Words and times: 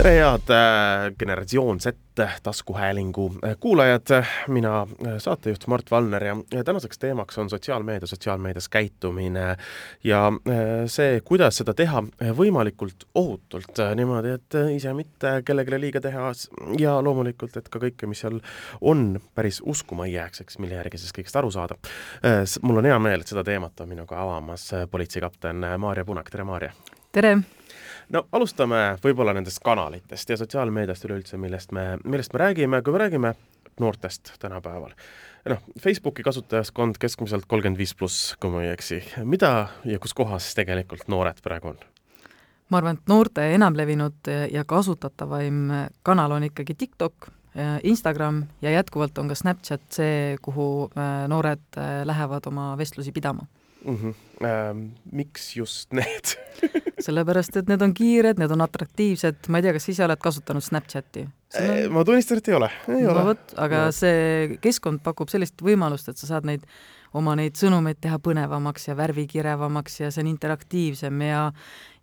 tere, 0.00 0.12
head 0.16 0.50
äh, 0.50 1.12
Generatsioon 1.18 1.80
Z 1.80 1.88
taskuhäälingu 2.42 3.34
äh, 3.44 3.56
kuulajad, 3.60 4.24
mina 4.48 4.82
äh, 4.82 5.18
saatejuht 5.18 5.66
Mart 5.66 5.90
Valner 5.90 6.24
ja 6.24 6.36
tänaseks 6.64 6.98
teemaks 6.98 7.38
on 7.38 7.50
sotsiaalmeedia, 7.50 8.06
sotsiaalmeedias 8.06 8.68
käitumine 8.68 9.56
ja 10.04 10.32
see, 10.86 11.20
kuidas 11.24 11.60
seda 11.60 11.74
teha 11.74 12.02
võimalikult 12.36 13.04
ohutult, 13.14 13.82
niimoodi, 13.96 14.32
et 14.38 14.58
ise 14.76 14.94
mitte 14.96 15.34
kellelegi 15.44 15.80
liiga 15.80 16.00
teha 16.00 16.32
ja 16.78 16.96
loomulikult, 17.04 17.56
et 17.60 17.68
ka 17.68 17.82
kõike, 17.82 18.08
mis 18.08 18.24
seal 18.24 18.40
on, 18.80 19.20
päris 19.34 19.60
uskuma 19.60 20.08
ei 20.08 20.16
jääks, 20.16 20.46
eks, 20.46 20.60
mille 20.64 20.80
järgi 20.80 21.02
siis 21.02 21.12
kõigest 21.16 21.36
aru 21.36 21.52
saada. 21.52 21.76
mul 22.62 22.80
on 22.80 22.88
hea 22.88 22.98
meel, 22.98 23.20
et 23.20 23.36
seda 23.36 23.44
teemat 23.44 23.80
on 23.80 23.92
minuga 23.92 24.20
avamas 24.22 24.70
politseikapten 24.90 25.72
Maarja 25.78 26.04
Punak, 26.04 26.30
tere 26.30 26.44
Maarja! 26.44 26.72
tere! 27.12 27.38
No 28.14 28.24
alustame 28.32 28.80
võib-olla 29.04 29.34
nendest 29.36 29.62
kanalitest 29.64 30.32
ja 30.32 30.38
sotsiaalmeediast 30.40 31.06
üleüldse, 31.08 31.38
millest 31.40 31.72
me, 31.76 31.94
millest 32.04 32.34
me 32.34 32.42
räägime, 32.44 32.82
kui 32.82 32.94
me 32.94 33.02
räägime 33.04 33.34
noortest 33.80 34.34
tänapäeval. 34.42 34.92
noh, 35.48 35.62
Facebooki 35.80 36.22
kasutajaskond 36.22 36.98
keskmiselt 37.00 37.46
kolmkümmend 37.48 37.78
viis 37.78 37.94
pluss, 37.94 38.34
kui 38.40 38.50
ma 38.50 38.62
ei 38.64 38.72
eksi. 38.74 39.02
mida 39.24 39.68
ja 39.84 39.98
kus 39.98 40.14
kohas 40.14 40.54
tegelikult 40.54 41.08
noored 41.08 41.42
praegu 41.42 41.74
on? 41.74 41.78
ma 42.70 42.78
arvan, 42.78 42.98
et 42.98 43.08
noorte 43.10 43.46
enamlevinud 43.54 44.32
ja 44.50 44.64
kasutatavaim 44.64 45.68
kanal 46.02 46.38
on 46.38 46.44
ikkagi 46.50 46.74
TikTok, 46.74 47.30
Instagram 47.82 48.44
ja 48.62 48.70
jätkuvalt 48.70 49.18
on 49.18 49.28
ka 49.28 49.34
Snapchat 49.34 49.82
see, 49.90 50.36
kuhu 50.42 50.90
äh, 50.94 51.24
noored 51.28 51.64
äh, 51.76 52.04
lähevad 52.06 52.46
oma 52.46 52.76
vestlusi 52.78 53.12
pidama 53.12 53.48
mm. 53.84 53.96
-hmm. 53.96 54.14
Ähm, 54.40 54.86
miks 55.12 55.56
just 55.56 55.92
need 55.92 56.36
sellepärast, 57.06 57.56
et 57.56 57.68
need 57.68 57.82
on 57.82 57.92
kiired, 57.94 58.38
need 58.40 58.50
on 58.50 58.60
atraktiivsed, 58.64 59.48
ma 59.48 59.60
ei 59.60 59.66
tea, 59.66 59.74
kas 59.76 59.88
ise 59.92 60.04
oled 60.04 60.20
kasutanud 60.20 60.64
Snapchati? 60.64 61.26
On... 61.60 61.92
ma 61.92 62.04
tunnistan, 62.04 62.38
et 62.38 62.48
ei 62.48 62.54
ole, 62.54 62.70
ei 62.88 63.02
no, 63.02 63.12
ole. 63.12 63.24
vot, 63.24 63.54
aga 63.56 63.84
no. 63.88 63.92
see 63.92 64.56
keskkond 64.64 65.02
pakub 65.04 65.28
sellist 65.28 65.60
võimalust, 65.64 66.08
et 66.08 66.16
sa 66.16 66.26
saad 66.26 66.48
neid, 66.48 66.64
oma 67.12 67.36
neid 67.36 67.56
sõnumeid 67.60 68.00
teha 68.00 68.18
põnevamaks 68.22 68.88
ja 68.88 68.96
värvikirevamaks 68.96 70.00
ja 70.00 70.10
see 70.10 70.24
on 70.24 70.32
interaktiivsem 70.32 71.22
ja 71.26 71.46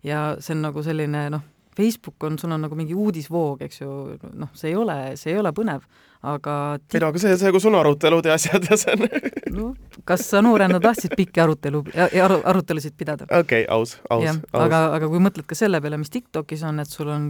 ja 0.06 0.36
see 0.38 0.54
on 0.54 0.62
nagu 0.68 0.82
selline 0.86 1.28
noh, 1.34 1.46
Facebook 1.78 2.26
on, 2.26 2.38
sul 2.38 2.52
on 2.54 2.66
nagu 2.66 2.76
mingi 2.78 2.96
uudisvoog, 2.98 3.62
eks 3.68 3.82
ju, 3.82 3.94
noh, 4.34 4.52
see 4.58 4.72
ei 4.72 4.76
ole, 4.78 4.98
see 5.20 5.32
ei 5.32 5.40
ole 5.40 5.52
põnev, 5.54 5.86
aga 6.26 6.54
ei 6.90 7.02
no 7.02 7.10
aga 7.12 7.22
see, 7.22 7.36
see, 7.38 7.52
kus 7.54 7.68
on 7.70 7.78
arutelud 7.78 8.26
ja 8.26 8.34
asjad 8.34 8.66
ja 8.66 8.78
see 8.80 8.96
on 8.96 9.04
no 9.58 9.66
kas 10.08 10.24
sa 10.32 10.42
noorena 10.42 10.80
tahtsid 10.82 11.14
pikki 11.18 11.42
arutelu 11.44 11.84
aru, 12.24 12.40
arutelusid 12.52 12.96
pidada? 12.98 13.28
okei 13.30 13.62
okay,, 13.62 13.68
aus, 13.70 13.98
aus, 14.10 14.24
aus. 14.26 14.40
aga, 14.64 14.88
aga 14.98 15.10
kui 15.12 15.22
mõtled 15.22 15.46
ka 15.46 15.58
selle 15.58 15.82
peale, 15.84 16.00
mis 16.02 16.10
TikTokis 16.14 16.64
on, 16.66 16.82
et 16.82 16.90
sul 16.90 17.12
on 17.14 17.28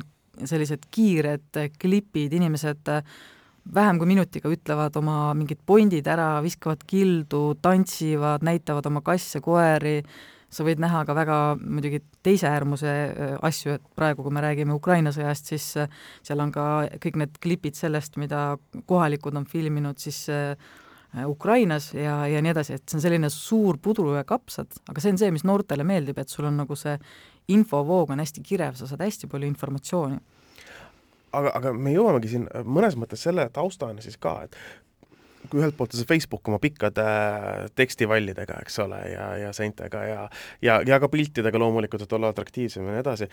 sellised 0.49 0.89
kiired 0.95 1.61
klipid, 1.81 2.33
inimesed 2.39 2.89
vähem 3.75 4.01
kui 4.01 4.09
minutiga 4.09 4.51
ütlevad 4.53 4.97
oma 5.01 5.35
mingid 5.37 5.61
pointid 5.67 6.07
ära, 6.09 6.39
viskavad 6.45 6.83
kildu, 6.89 7.59
tantsivad, 7.63 8.47
näitavad 8.47 8.87
oma 8.89 9.03
kasse, 9.05 9.43
koeri, 9.45 9.99
sa 10.51 10.65
võid 10.65 10.81
näha 10.81 11.05
ka 11.05 11.15
väga 11.17 11.39
muidugi 11.61 12.01
teise 12.25 12.49
äärmuse 12.49 12.93
asju, 13.45 13.77
et 13.77 13.85
praegu, 13.99 14.25
kui 14.25 14.35
me 14.35 14.43
räägime 14.45 14.77
Ukraina 14.77 15.13
sõjast, 15.15 15.51
siis 15.53 15.67
seal 15.77 16.45
on 16.45 16.53
ka 16.55 16.65
kõik 17.03 17.19
need 17.21 17.41
klipid 17.43 17.79
sellest, 17.79 18.17
mida 18.21 18.59
kohalikud 18.89 19.37
on 19.37 19.49
filminud 19.49 20.01
siis 20.01 20.27
Ukrainas 21.27 21.93
ja, 21.97 22.21
ja 22.29 22.41
nii 22.45 22.53
edasi, 22.53 22.77
et 22.77 22.85
see 22.89 22.99
on 22.99 23.05
selline 23.05 23.31
suur 23.33 23.79
pudru 23.81 24.13
ja 24.17 24.25
kapsad, 24.29 24.81
aga 24.89 25.05
see 25.05 25.15
on 25.15 25.21
see, 25.21 25.31
mis 25.33 25.45
noortele 25.49 25.87
meeldib, 25.89 26.19
et 26.21 26.33
sul 26.33 26.49
on 26.49 26.59
nagu 26.61 26.77
see 26.77 26.99
infovoog 27.49 28.13
on 28.13 28.21
hästi 28.21 28.45
kirev, 28.45 28.77
sa 28.77 28.89
saad 28.89 29.05
hästi 29.07 29.31
palju 29.31 29.49
informatsiooni. 29.49 30.19
Aga, 31.39 31.53
aga 31.57 31.73
me 31.77 31.93
jõuamegi 31.93 32.33
siin 32.33 32.45
mõnes 32.65 32.97
mõttes 32.97 33.25
selle 33.25 33.45
taustani 33.53 34.05
siis 34.05 34.17
ka, 34.21 34.35
et 34.49 34.57
kui 35.51 35.63
ühelt 35.63 35.77
poolt 35.79 35.95
on 35.95 36.03
see 36.03 36.09
Facebook 36.09 36.49
oma 36.51 36.61
pikkade 36.63 37.07
tekstivallidega, 37.79 38.61
eks 38.65 38.79
ole, 38.85 39.01
ja, 39.13 39.31
ja 39.45 39.55
seintega 39.57 40.05
ja 40.09 40.21
ja, 40.63 40.81
ja 40.87 41.01
ka 41.01 41.11
piltidega 41.13 41.61
loomulikult, 41.61 42.05
et 42.05 42.19
olla 42.19 42.33
atraktiivsem 42.35 42.87
ja 42.87 42.99
nii 42.99 43.05
edasi 43.07 43.31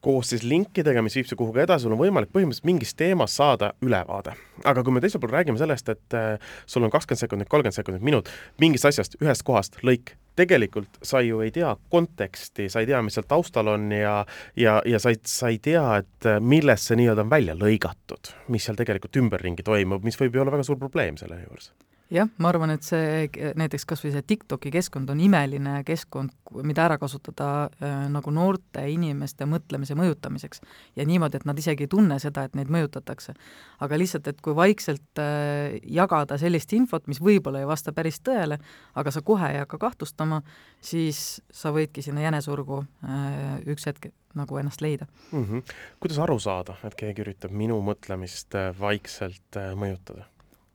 koos 0.00 0.30
siis 0.32 0.44
linkidega, 0.46 1.02
mis 1.04 1.16
viib 1.18 1.28
see 1.28 1.38
kuhugi 1.38 1.64
edasi, 1.64 1.84
sul 1.84 1.94
on 1.94 2.00
võimalik 2.00 2.32
põhimõtteliselt 2.32 2.68
mingist 2.68 2.96
teemast 3.00 3.36
saada 3.36 3.72
ülevaade. 3.84 4.34
aga 4.64 4.84
kui 4.84 4.92
me 4.92 5.00
teiselt 5.00 5.22
poolt 5.22 5.34
räägime 5.34 5.60
sellest, 5.60 5.88
et 5.88 6.16
äh, 6.16 6.54
sul 6.66 6.84
on 6.84 6.92
kakskümmend 6.92 7.20
sekundit, 7.20 7.48
kolmkümmend 7.52 7.76
sekundit, 7.76 8.04
minut 8.04 8.30
mingist 8.60 8.88
asjast, 8.88 9.16
ühest 9.22 9.44
kohast 9.46 9.80
lõik, 9.86 10.14
tegelikult 10.40 11.00
sa 11.02 11.20
ju 11.24 11.42
ei 11.44 11.52
tea 11.52 11.74
konteksti, 11.92 12.68
sa 12.72 12.80
ei 12.80 12.88
tea, 12.88 13.02
mis 13.04 13.16
seal 13.18 13.28
taustal 13.28 13.72
on 13.74 13.90
ja 13.92 14.24
ja, 14.56 14.80
ja 14.86 15.02
sa 15.02 15.12
ei, 15.12 15.20
sa 15.26 15.52
ei 15.52 15.60
tea, 15.62 15.84
et 16.00 16.28
äh, 16.28 16.40
millest 16.40 16.88
see 16.88 17.00
nii-öelda 17.00 17.26
on 17.26 17.32
välja 17.32 17.58
lõigatud, 17.58 18.34
mis 18.48 18.68
seal 18.68 18.80
tegelikult 18.80 19.20
ümberringi 19.20 19.66
toimub, 19.66 20.04
mis 20.06 20.20
võib 20.20 20.36
ju 20.36 20.44
olla 20.44 20.56
väga 20.56 20.68
suur 20.68 20.80
probleem 20.80 21.20
selle 21.20 21.42
juures 21.44 21.72
jah, 22.10 22.28
ma 22.38 22.50
arvan, 22.50 22.72
et 22.74 22.84
see 22.86 23.28
näiteks 23.58 23.86
kas 23.88 24.02
või 24.04 24.12
see 24.14 24.24
TikToki 24.32 24.72
keskkond 24.74 25.10
on 25.12 25.20
imeline 25.22 25.80
keskkond, 25.86 26.34
mida 26.66 26.84
ära 26.88 26.98
kasutada 27.00 27.48
äh, 27.66 28.06
nagu 28.12 28.32
noorte 28.34 28.82
inimeste 28.90 29.46
mõtlemise 29.46 29.96
mõjutamiseks. 29.98 30.62
ja 30.96 31.06
niimoodi, 31.06 31.40
et 31.40 31.46
nad 31.48 31.58
isegi 31.58 31.86
ei 31.86 31.92
tunne 31.92 32.18
seda, 32.22 32.44
et 32.44 32.56
neid 32.58 32.70
mõjutatakse. 32.72 33.34
aga 33.80 33.98
lihtsalt, 33.98 34.28
et 34.28 34.40
kui 34.40 34.56
vaikselt 34.56 35.22
äh, 35.22 35.78
jagada 35.84 36.38
sellist 36.38 36.72
infot, 36.72 37.06
mis 37.06 37.20
võib-olla 37.20 37.62
ei 37.62 37.68
vasta 37.68 37.92
päris 37.92 38.20
tõele, 38.20 38.58
aga 38.94 39.10
sa 39.10 39.22
kohe 39.22 39.52
ei 39.52 39.62
hakka 39.62 39.78
kahtlustama, 39.78 40.42
siis 40.80 41.40
sa 41.50 41.72
võidki 41.72 42.02
sinna 42.02 42.26
jänesurgu 42.26 42.84
äh, 43.04 43.60
üks 43.70 43.86
hetk 43.86 44.10
nagu 44.34 44.58
ennast 44.58 44.80
leida 44.80 45.06
mm. 45.32 45.44
-hmm. 45.44 45.62
kuidas 46.00 46.18
aru 46.18 46.38
saada, 46.38 46.76
et 46.84 46.94
keegi 46.94 47.22
üritab 47.22 47.50
minu 47.50 47.80
mõtlemist 47.82 48.54
äh, 48.54 48.74
vaikselt 48.80 49.56
äh, 49.56 49.74
mõjutada? 49.74 50.26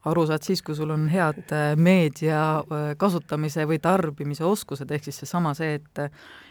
Aru 0.10 0.26
saad 0.30 0.46
siis, 0.46 0.62
kui 0.66 0.76
sul 0.78 0.92
on 0.94 1.08
head 1.10 1.52
äh, 1.54 1.74
meedia 1.78 2.42
äh, 2.62 2.88
kasutamise 3.02 3.66
või 3.70 3.80
tarbimise 3.82 4.46
oskused, 4.46 4.92
ehk 4.92 5.08
siis 5.08 5.24
seesama 5.24 5.56
see, 5.58 5.80
et 5.80 6.06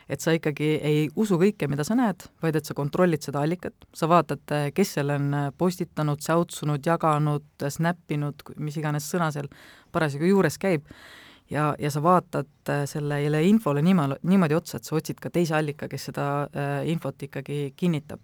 et 0.05 0.21
sa 0.21 0.35
ikkagi 0.37 0.67
ei 0.85 1.05
usu 1.17 1.39
kõike, 1.41 1.65
mida 1.73 1.81
sa 1.87 1.95
näed, 1.97 2.27
vaid 2.45 2.59
et 2.59 2.67
sa 2.69 2.75
kontrollid 2.77 3.25
seda 3.25 3.41
allikat, 3.41 3.87
sa 3.97 4.09
vaatad, 4.11 4.43
äh, 4.53 4.67
kes 4.77 4.97
selle 4.99 5.17
on 5.17 5.37
postitanud, 5.57 6.21
säutsunud, 6.21 6.85
jaganud, 6.85 7.47
snappinud, 7.63 8.45
mis 8.61 8.77
iganes 8.77 9.07
sõna 9.09 9.31
seal 9.33 9.49
parasjagu 9.95 10.29
juures 10.29 10.61
käib, 10.61 10.91
ja, 11.49 11.71
ja 11.81 11.93
sa 11.95 12.03
vaatad 12.05 12.75
sellele 12.91 13.41
infole 13.49 13.81
niimoodi, 13.87 14.19
niimoodi 14.29 14.59
otsa, 14.59 14.77
et 14.77 14.91
sa 14.91 14.99
otsid 14.99 15.23
ka 15.23 15.33
teise 15.33 15.57
allika, 15.57 15.89
kes 15.89 16.11
seda 16.11 16.27
infot 16.91 17.25
ikkagi 17.31 17.71
kinnitab. 17.77 18.21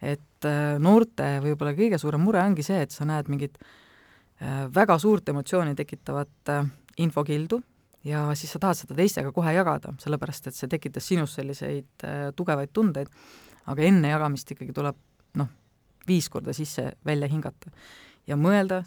et 0.00 0.46
noorte 0.80 1.26
võib-olla 1.44 1.76
kõige 1.76 1.98
suurem 2.00 2.22
mure 2.24 2.40
ongi 2.40 2.64
see, 2.64 2.80
et 2.82 2.90
sa 2.90 3.04
näed 3.04 3.28
mingit 3.28 3.58
Äh, 3.60 3.79
väga 4.74 4.98
suurt 4.98 5.28
emotsiooni 5.28 5.74
tekitavat 5.76 6.48
äh, 6.48 6.66
infokildu 6.98 7.60
ja 8.04 8.24
siis 8.34 8.52
sa 8.52 8.58
tahad 8.58 8.78
seda 8.78 8.96
teistega 8.96 9.32
kohe 9.36 9.52
jagada, 9.52 9.92
sellepärast 10.00 10.48
et 10.48 10.56
see 10.56 10.68
tekitas 10.68 11.08
sinus 11.08 11.34
selliseid 11.36 12.06
äh, 12.08 12.30
tugevaid 12.36 12.72
tundeid, 12.72 13.10
aga 13.68 13.88
enne 13.88 14.12
jagamist 14.14 14.54
ikkagi 14.54 14.72
tuleb 14.76 14.96
noh, 15.40 15.50
viis 16.08 16.30
korda 16.32 16.54
sisse 16.56 16.92
välja 17.06 17.28
hingata 17.28 17.72
ja 18.28 18.36
mõelda 18.36 18.82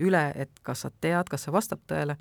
üle, 0.00 0.24
et 0.36 0.58
kas 0.62 0.84
sa 0.84 0.90
tead, 1.00 1.28
kas 1.28 1.44
see 1.44 1.52
vastab 1.52 1.82
tõele 1.88 2.16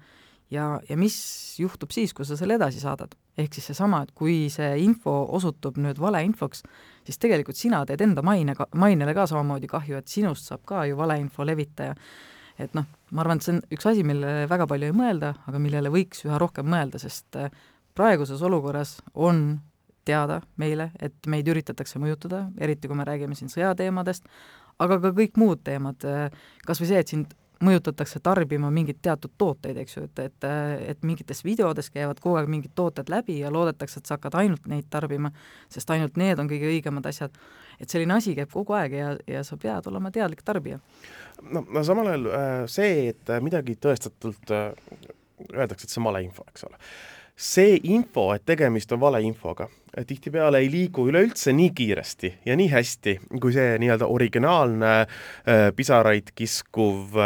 ja, 0.52 0.80
ja 0.90 0.98
mis 1.00 1.16
juhtub 1.60 1.92
siis, 1.94 2.14
kui 2.14 2.26
sa 2.28 2.38
selle 2.40 2.58
edasi 2.60 2.82
saadad. 2.82 3.16
ehk 3.38 3.56
siis 3.56 3.72
seesama, 3.72 4.04
et 4.04 4.12
kui 4.14 4.50
see 4.54 4.76
info 4.84 5.14
osutub 5.34 5.80
nüüd 5.82 5.98
valeinfoks, 6.02 6.62
siis 7.06 7.18
tegelikult 7.18 7.58
sina 7.58 7.82
teed 7.90 8.02
enda 8.06 8.22
maine, 8.22 8.54
mainele 8.76 9.16
ka 9.18 9.26
samamoodi 9.30 9.68
kahju, 9.72 9.98
et 9.98 10.08
sinust 10.08 10.52
saab 10.52 10.62
ka 10.70 10.86
ju 10.86 10.98
valeinfo 11.00 11.46
levitaja 11.46 11.96
et 12.62 12.74
noh, 12.78 12.88
ma 13.12 13.24
arvan, 13.24 13.40
et 13.40 13.46
see 13.46 13.56
on 13.56 13.62
üks 13.74 13.88
asi, 13.90 14.04
millele 14.08 14.48
väga 14.52 14.68
palju 14.70 14.90
ei 14.90 14.96
mõelda, 14.96 15.34
aga 15.50 15.62
millele 15.62 15.92
võiks 15.94 16.26
üha 16.28 16.40
rohkem 16.42 16.68
mõelda, 16.70 17.02
sest 17.02 17.38
äh, 17.40 17.54
praeguses 17.98 18.42
olukorras 18.46 18.98
on 19.14 19.62
teada 20.06 20.42
meile, 20.60 20.92
et 21.00 21.16
meid 21.32 21.48
üritatakse 21.48 22.02
mõjutada, 22.02 22.48
eriti 22.62 22.90
kui 22.92 22.98
me 23.00 23.08
räägime 23.08 23.38
siin 23.40 23.52
sõjateemadest, 23.52 24.28
aga 24.84 25.00
ka 25.02 25.14
kõik 25.16 25.40
muud 25.40 25.64
teemad, 25.66 26.04
äh, 26.08 26.28
kas 26.68 26.82
või 26.82 26.92
see, 26.92 27.04
et 27.04 27.14
sind 27.14 27.34
mõjutatakse 27.64 28.20
tarbima 28.24 28.70
mingeid 28.74 29.00
teatud 29.06 29.34
tooteid, 29.38 29.78
eks 29.84 29.98
ju, 29.98 30.06
et, 30.08 30.22
et, 30.28 30.48
et 30.94 31.06
mingites 31.08 31.44
videodes 31.46 31.90
käivad 31.94 32.20
kogu 32.24 32.38
aeg 32.40 32.52
mingid 32.52 32.74
tooted 32.76 33.12
läbi 33.12 33.40
ja 33.40 33.52
loodetakse, 33.54 34.02
et 34.02 34.10
sa 34.10 34.18
hakkad 34.18 34.38
ainult 34.42 34.68
neid 34.72 34.90
tarbima, 34.94 35.32
sest 35.72 35.90
ainult 35.96 36.20
need 36.20 36.40
on 36.40 36.52
kõige 36.52 36.70
õigemad 36.72 37.08
asjad. 37.10 37.36
et 37.80 37.90
selline 37.90 38.14
asi 38.14 38.36
käib 38.36 38.52
kogu 38.54 38.76
aeg 38.78 38.94
ja, 38.94 39.16
ja 39.28 39.44
sa 39.44 39.58
pead 39.58 39.88
olema 39.90 40.12
teadlik 40.12 40.44
tarbija 40.46 40.80
no, 41.42 41.66
no 41.70 41.84
samal 41.84 42.12
ajal 42.12 42.30
äh, 42.30 42.52
see, 42.68 43.10
et 43.10 43.34
midagi 43.42 43.76
tõestatult 43.82 44.54
äh, 44.54 44.72
öeldakse, 45.54 45.88
et 45.88 45.90
see 45.90 46.02
on 46.02 46.12
valeinfo, 46.12 46.46
eks 46.52 46.68
ole 46.70 46.80
see 47.36 47.80
info, 47.90 48.30
et 48.36 48.44
tegemist 48.46 48.92
on 48.94 49.02
valeinfoga, 49.02 49.68
tihtipeale 50.08 50.62
ei 50.64 50.70
liigu 50.72 51.08
üleüldse 51.10 51.54
nii 51.54 51.72
kiiresti 51.76 52.34
ja 52.46 52.56
nii 52.58 52.70
hästi, 52.72 53.16
kui 53.42 53.54
see 53.56 53.76
nii-öelda 53.82 54.10
originaalne 54.10 54.94
äh, 55.02 55.68
pisaraid 55.76 56.34
kiskuv 56.38 57.18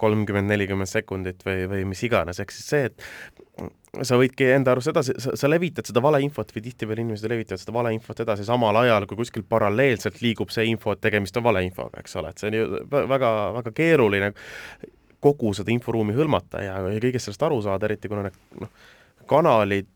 kolmkümmend 0.00 0.48
äh,, 0.48 0.52
nelikümmend 0.54 0.90
sekundit 0.90 1.44
või, 1.46 1.64
või 1.70 1.84
mis 1.88 2.04
iganes, 2.04 2.40
ehk 2.44 2.52
siis 2.54 2.70
see, 2.72 2.90
et 2.90 4.04
sa 4.04 4.18
võidki 4.20 4.50
enda 4.52 4.74
arust 4.74 4.92
edasi, 4.92 5.16
sa, 5.20 5.32
sa 5.38 5.50
levitad 5.50 5.88
seda 5.88 6.02
valeinfot 6.04 6.52
või 6.54 6.64
tihtipeale 6.66 7.04
inimesed 7.04 7.32
levitavad 7.32 7.62
seda 7.62 7.74
valeinfot 7.76 8.20
edasi 8.24 8.44
samal 8.46 8.76
ajal, 8.82 9.08
kui 9.08 9.18
kuskil 9.20 9.44
paralleelselt 9.48 10.20
liigub 10.24 10.52
see 10.54 10.68
info, 10.70 10.92
et 10.92 11.02
tegemist 11.04 11.36
on 11.40 11.48
valeinfoga, 11.48 12.04
eks 12.04 12.20
ole, 12.20 12.32
et 12.32 12.40
see 12.40 12.52
on 12.52 12.58
ju 12.58 12.84
väga, 12.92 13.32
väga 13.58 13.74
keeruline 13.74 14.32
kogu 15.24 15.50
seda 15.56 15.72
inforuumi 15.74 16.14
hõlmata 16.14 16.62
ja, 16.62 16.78
ja 16.84 17.02
kõigest 17.02 17.28
sellest 17.28 17.42
aru 17.48 17.58
saada, 17.64 17.88
eriti 17.88 18.10
kuna 18.10 18.28
need 18.28 18.38
noh, 18.62 18.70
kanalid 19.30 19.92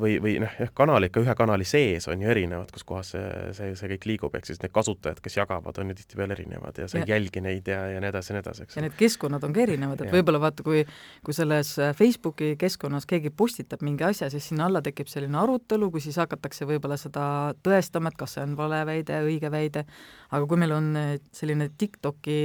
või, 0.00 0.16
või 0.22 0.34
noh, 0.42 0.52
jah, 0.60 0.70
kanalid 0.76 1.12
ka 1.14 1.22
ühe 1.22 1.34
kanali 1.38 1.66
sees 1.68 2.06
on 2.10 2.22
ju 2.22 2.30
erinevad, 2.30 2.70
kus 2.74 2.84
kohas 2.86 3.12
see, 3.14 3.24
see, 3.56 3.74
see 3.78 3.90
kõik 3.92 4.06
liigub, 4.10 4.36
ehk 4.36 4.48
siis 4.48 4.60
need 4.62 4.72
kasutajad, 4.74 5.20
kes 5.24 5.36
jagavad, 5.38 5.78
on 5.80 5.92
ju 5.92 5.96
tihtipeale 5.98 6.36
erinevad 6.36 6.80
ja 6.80 6.88
sa 6.90 7.00
ei 7.00 7.08
jälgi 7.10 7.42
neid 7.44 7.68
ja, 7.70 7.82
ja 7.94 8.02
nii 8.02 8.10
edasi 8.10 8.32
ja 8.32 8.36
nii 8.36 8.44
edasi, 8.44 8.66
eks. 8.66 8.78
ja 8.78 8.84
need 8.84 8.96
keskkonnad 8.98 9.46
on 9.46 9.54
ka 9.56 9.62
erinevad, 9.64 10.04
et 10.04 10.14
võib-olla 10.14 10.42
vaata, 10.42 10.66
kui 10.66 10.84
kui 11.26 11.36
selles 11.36 11.72
äh, 11.80 11.92
Facebooki 11.96 12.52
keskkonnas 12.60 13.08
keegi 13.10 13.32
postitab 13.34 13.84
mingi 13.86 14.06
asja, 14.06 14.30
siis 14.32 14.50
sinna 14.50 14.68
alla 14.68 14.82
tekib 14.84 15.10
selline 15.10 15.38
arutelu, 15.40 15.90
kui 15.92 16.04
siis 16.04 16.18
hakatakse 16.20 16.68
võib-olla 16.68 16.98
seda 17.00 17.24
tõestama, 17.64 18.12
et 18.12 18.18
kas 18.20 18.36
see 18.36 18.44
on 18.46 18.56
vale 18.58 18.82
väide, 18.88 19.22
õige 19.26 19.52
väide, 19.52 19.84
aga 20.30 20.50
kui 20.50 20.60
meil 20.60 20.76
on 20.76 20.90
äh, 20.98 21.12
selline 21.36 21.70
TikToki 21.78 22.40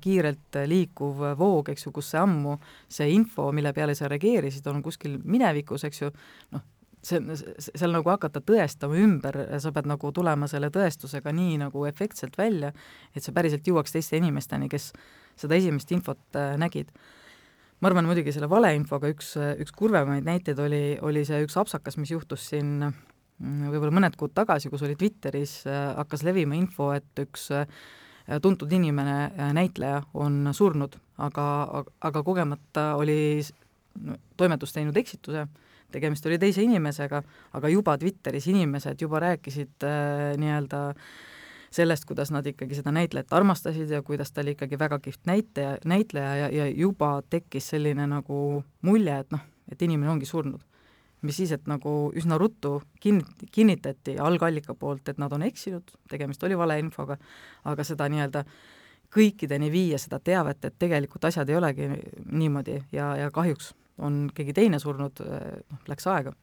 kiirelt 0.00 0.60
liikuv 0.70 1.24
voog, 1.38 1.72
eks 1.72 1.86
ju, 1.86 1.94
kus 1.94 2.12
see 2.14 2.20
ammu, 2.20 2.56
see 2.90 3.10
info, 3.14 3.50
mille 3.54 3.72
peale 3.76 3.94
sa 3.98 4.08
reageerisid, 4.10 4.66
on 4.70 4.82
kuskil 4.84 5.18
minevikus, 5.24 5.50
minevikus, 5.50 5.84
eks 5.88 6.02
ju, 6.02 6.10
noh, 6.54 6.59
see, 7.04 7.20
seal 7.58 7.94
nagu 7.94 8.10
hakata 8.12 8.42
tõestama 8.44 8.98
ümber, 9.00 9.38
sa 9.62 9.72
pead 9.74 9.88
nagu 9.90 10.12
tulema 10.14 10.48
selle 10.50 10.70
tõestusega 10.74 11.32
nii 11.34 11.58
nagu 11.64 11.84
efektselt 11.88 12.36
välja, 12.38 12.72
et 13.14 13.24
see 13.24 13.34
päriselt 13.36 13.66
jõuaks 13.66 13.94
teiste 13.94 14.20
inimesteni, 14.20 14.68
kes 14.72 14.90
seda 15.40 15.56
esimest 15.56 15.92
infot 15.96 16.38
äh, 16.38 16.56
nägid. 16.60 16.92
ma 17.80 17.88
arvan 17.88 18.04
muidugi 18.04 18.32
selle 18.36 18.50
valeinfoga 18.52 19.08
üks, 19.08 19.32
üks 19.62 19.72
kurvemaid 19.72 20.26
näiteid 20.26 20.58
oli, 20.60 20.98
oli 21.00 21.24
see 21.24 21.38
üks 21.46 21.56
apsakas, 21.56 21.96
mis 21.96 22.12
juhtus 22.12 22.50
siin 22.52 22.74
mm, 22.84 23.70
võib-olla 23.72 23.94
mõned 23.96 24.18
kuud 24.20 24.34
tagasi, 24.36 24.68
kus 24.68 24.84
oli 24.84 24.98
Twitteris, 25.00 25.62
äh, 25.70 25.94
hakkas 25.96 26.24
levima 26.26 26.58
info, 26.58 26.90
et 26.92 27.24
üks 27.24 27.48
äh, 27.56 27.64
tuntud 28.44 28.70
inimene, 28.70 29.32
näitleja, 29.56 30.04
on 30.14 30.52
surnud, 30.54 30.92
aga, 31.18 31.46
aga 32.04 32.22
kogemata 32.22 32.92
oli 33.00 33.40
toimetus 34.38 34.76
teinud 34.76 34.96
eksituse, 35.00 35.48
tegemist 35.92 36.26
oli 36.26 36.38
teise 36.38 36.62
inimesega, 36.62 37.22
aga 37.58 37.72
juba 37.72 37.96
Twitteris 37.98 38.46
inimesed 38.52 39.02
juba 39.02 39.20
rääkisid 39.26 39.86
äh, 39.86 40.38
nii-öelda 40.40 40.80
sellest, 41.70 42.04
kuidas 42.04 42.32
nad 42.34 42.46
ikkagi 42.46 42.74
seda 42.74 42.92
näitlejat 42.94 43.32
armastasid 43.32 43.90
ja 43.90 44.02
kuidas 44.02 44.32
ta 44.32 44.42
oli 44.42 44.56
ikkagi 44.56 44.78
väga 44.78 44.98
kihvt 44.98 45.20
näitleja, 45.26 45.76
näitleja 45.84 46.34
ja, 46.36 46.48
ja 46.50 46.66
juba 46.66 47.20
tekkis 47.30 47.70
selline 47.74 48.06
nagu 48.10 48.64
mulje, 48.82 49.20
et 49.22 49.30
noh, 49.30 49.44
et 49.70 49.82
inimene 49.82 50.10
ongi 50.10 50.26
surnud. 50.26 50.60
mis 51.20 51.36
siis, 51.36 51.50
et 51.52 51.66
nagu 51.68 51.90
üsna 52.16 52.38
ruttu 52.40 52.78
kin-, 53.04 53.24
kinnitati 53.52 54.14
algallika 54.18 54.74
poolt, 54.74 55.08
et 55.08 55.18
nad 55.18 55.32
on 55.32 55.42
eksinud, 55.44 55.90
tegemist 56.08 56.42
oli 56.42 56.56
valeinfoga, 56.58 57.18
aga 57.64 57.84
seda 57.84 58.08
nii-öelda 58.08 58.44
kõikideni 59.12 59.68
viia 59.70 59.98
seda 59.98 60.16
teavet, 60.24 60.64
et 60.64 60.78
tegelikult 60.78 61.24
asjad 61.28 61.48
ei 61.50 61.58
olegi 61.58 61.90
niimoodi 62.24 62.78
ja, 62.92 63.12
ja 63.20 63.30
kahjuks 63.30 63.74
on 64.00 64.22
keegi 64.34 64.56
teine 64.56 64.80
surnud, 64.82 65.20
noh, 65.20 65.84
läks 65.88 66.08
aega. 66.10 66.34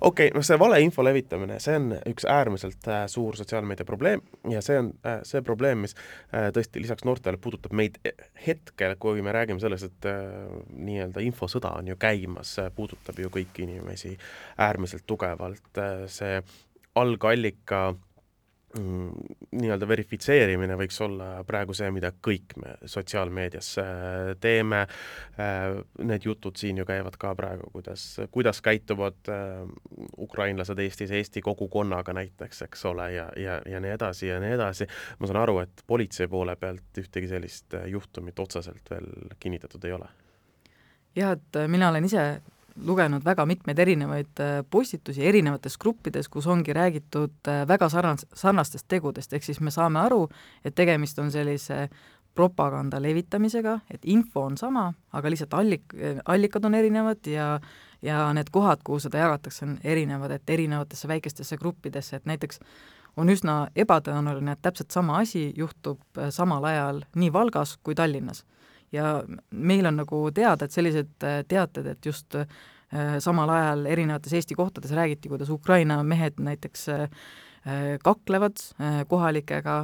Okei 0.00 0.28
okay,, 0.28 0.36
noh, 0.36 0.44
see 0.46 0.58
valeinfo 0.60 1.04
levitamine, 1.04 1.58
see 1.62 1.76
on 1.76 1.92
üks 2.08 2.26
äärmiselt 2.28 2.86
äh, 2.88 3.02
suur 3.12 3.36
sotsiaalmeedia 3.36 3.86
probleem 3.88 4.22
ja 4.50 4.62
see 4.64 4.78
on 4.80 4.92
äh, 5.06 5.20
see 5.26 5.42
probleem, 5.44 5.84
mis 5.84 5.96
äh, 5.96 6.48
tõesti 6.54 6.82
lisaks 6.82 7.04
noortele 7.08 7.40
puudutab 7.40 7.74
meid 7.76 7.98
hetkel, 8.46 8.96
kui 9.02 9.20
me 9.24 9.34
räägime 9.36 9.62
sellest, 9.62 9.90
et 9.90 10.10
äh, 10.10 10.56
nii-öelda 10.72 11.24
infosõda 11.26 11.74
on 11.80 11.92
ju 11.92 11.98
käimas, 12.00 12.56
puudutab 12.76 13.20
ju 13.20 13.32
kõiki 13.32 13.66
inimesi 13.66 14.16
äärmiselt 14.58 15.06
tugevalt 15.10 15.80
äh,, 15.80 16.06
see 16.10 16.40
algallika 17.00 17.90
äh, 17.90 18.09
nii-öelda 18.78 19.86
verifitseerimine 19.88 20.76
võiks 20.78 21.00
olla 21.02 21.40
praegu 21.46 21.74
see, 21.74 21.88
mida 21.94 22.12
kõik 22.22 22.54
me 22.60 22.76
sotsiaalmeedias 22.88 23.70
äh, 23.82 23.88
teeme, 24.40 24.84
äh, 25.40 25.80
need 26.06 26.26
jutud 26.28 26.58
siin 26.60 26.78
ju 26.78 26.86
käivad 26.86 27.16
ka 27.20 27.32
praegu, 27.38 27.66
kuidas, 27.74 28.04
kuidas 28.30 28.62
käituvad 28.62 29.32
äh, 29.32 29.64
ukrainlased 30.22 30.78
Eestis 30.78 31.10
Eesti 31.18 31.42
kogukonnaga 31.42 32.14
näiteks, 32.14 32.62
eks 32.68 32.86
ole, 32.92 33.10
ja, 33.16 33.26
ja, 33.36 33.58
ja 33.66 33.82
nii 33.82 33.94
edasi 33.96 34.30
ja 34.30 34.38
nii 34.42 34.54
edasi. 34.54 34.86
ma 35.18 35.30
saan 35.30 35.42
aru, 35.42 35.58
et 35.64 35.82
politsei 35.86 36.30
poole 36.30 36.54
pealt 36.56 37.02
ühtegi 37.02 37.32
sellist 37.32 37.74
juhtumit 37.90 38.38
otseselt 38.38 38.90
veel 38.90 39.10
kinnitatud 39.40 39.84
ei 39.84 39.98
ole. 39.98 40.06
jah, 41.18 41.34
et 41.34 41.62
mina 41.66 41.90
olen 41.90 42.06
ise 42.06 42.26
lugenud 42.86 43.24
väga 43.24 43.46
mitmeid 43.46 43.78
erinevaid 43.78 44.40
äh, 44.42 44.60
postitusi 44.70 45.26
erinevates 45.26 45.78
gruppides, 45.78 46.28
kus 46.28 46.46
ongi 46.46 46.74
räägitud 46.76 47.48
äh, 47.48 47.66
väga 47.68 47.88
sarnas-, 47.92 48.26
sarnastest 48.34 48.88
tegudest, 48.88 49.32
ehk 49.32 49.44
siis 49.46 49.60
me 49.60 49.72
saame 49.74 50.00
aru, 50.02 50.26
et 50.64 50.74
tegemist 50.74 51.18
on 51.18 51.30
sellise 51.30 51.88
propaganda 52.34 53.00
levitamisega, 53.02 53.80
et 53.90 54.04
info 54.04 54.44
on 54.46 54.56
sama, 54.58 54.90
aga 55.12 55.32
lihtsalt 55.32 55.56
allik-, 55.58 55.96
allikad 56.24 56.64
on 56.64 56.78
erinevad 56.78 57.26
ja 57.26 57.56
ja 58.02 58.30
need 58.32 58.48
kohad, 58.48 58.80
kuhu 58.84 58.96
seda 59.04 59.18
jagatakse, 59.20 59.66
on 59.66 59.74
erinevad, 59.84 60.32
et 60.32 60.50
erinevatesse 60.50 61.08
väikestesse 61.08 61.58
gruppidesse, 61.60 62.16
et 62.16 62.24
näiteks 62.24 62.60
on 63.20 63.28
üsna 63.28 63.56
ebatõenäoline, 63.76 64.54
et 64.54 64.62
täpselt 64.62 64.94
sama 64.94 65.18
asi 65.20 65.50
juhtub 65.56 66.00
äh, 66.18 66.30
samal 66.32 66.64
ajal 66.64 67.02
nii 67.16 67.32
Valgas 67.32 67.76
kui 67.82 67.94
Tallinnas 67.94 68.44
ja 68.92 69.22
meil 69.50 69.86
on 69.86 70.00
nagu 70.02 70.22
teada, 70.34 70.66
et 70.66 70.74
sellised 70.74 71.26
äh, 71.26 71.42
teated, 71.48 71.86
et 71.92 72.06
just 72.06 72.34
äh, 72.38 72.46
samal 73.22 73.50
ajal 73.54 73.86
erinevates 73.90 74.34
Eesti 74.38 74.56
kohtades 74.58 74.92
räägiti, 74.96 75.30
kuidas 75.30 75.50
Ukraina 75.50 76.00
mehed 76.02 76.40
näiteks 76.42 76.88
äh, 76.94 77.06
kaklevad 78.00 78.56
kohalikega, 79.08 79.74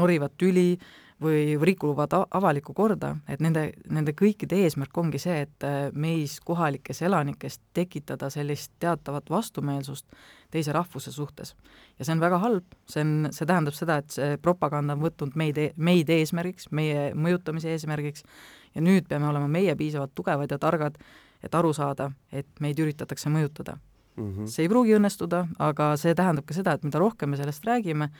norivad 0.00 0.32
tüli 0.40 0.78
või 1.22 1.56
rikuvad 1.62 2.14
avalikku 2.30 2.74
korda, 2.74 3.14
et 3.28 3.40
nende, 3.44 3.70
nende 3.90 4.14
kõikide 4.18 4.58
eesmärk 4.64 4.98
ongi 4.98 5.20
see, 5.22 5.46
et 5.46 5.66
meis 5.94 6.38
kohalikes 6.44 7.02
elanikes 7.02 7.60
tekitada 7.74 8.30
sellist 8.30 8.72
teatavat 8.82 9.30
vastumeelsust 9.30 10.06
teise 10.52 10.72
rahvuse 10.72 11.12
suhtes. 11.12 11.54
ja 11.98 12.04
see 12.04 12.12
on 12.12 12.20
väga 12.20 12.38
halb, 12.42 12.74
see 12.88 13.04
on, 13.04 13.28
see 13.32 13.46
tähendab 13.48 13.76
seda, 13.76 14.00
et 14.02 14.10
see 14.10 14.36
propaganda 14.42 14.96
on 14.96 15.04
võtnud 15.04 15.36
meid, 15.38 15.58
e-, 15.58 15.72
meid 15.76 16.10
eesmärgiks, 16.12 16.68
meie 16.70 17.12
mõjutamise 17.14 17.72
eesmärgiks 17.72 18.26
ja 18.74 18.84
nüüd 18.84 19.08
peame 19.08 19.30
olema 19.30 19.48
meie 19.48 19.76
piisavalt 19.76 20.14
tugevad 20.14 20.52
ja 20.52 20.58
targad, 20.60 20.98
et 21.42 21.54
aru 21.54 21.72
saada, 21.76 22.10
et 22.32 22.48
meid 22.60 22.78
üritatakse 22.78 23.32
mõjutada 23.32 23.78
mm. 24.16 24.30
-hmm. 24.30 24.46
see 24.46 24.66
ei 24.66 24.68
pruugi 24.68 24.96
õnnestuda, 24.96 25.46
aga 25.58 25.92
see 25.96 26.14
tähendab 26.14 26.46
ka 26.46 26.54
seda, 26.54 26.76
et 26.76 26.84
mida 26.84 26.98
rohkem 26.98 27.30
me 27.30 27.40
sellest 27.40 27.64
räägime, 27.64 28.10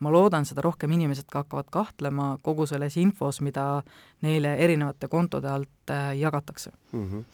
ma 0.00 0.12
loodan, 0.12 0.44
seda 0.48 0.64
rohkem 0.64 0.92
inimesed 0.96 1.28
ka 1.30 1.44
hakkavad 1.44 1.70
kahtlema 1.70 2.36
kogu 2.42 2.66
selles 2.66 2.96
infos, 2.96 3.40
mida 3.40 3.82
neile 4.22 4.54
erinevate 4.56 5.08
kontode 5.08 5.48
alt 5.48 5.90
äh, 5.90 6.16
jagatakse 6.18 6.72
mm. 6.92 7.08
-hmm 7.10 7.24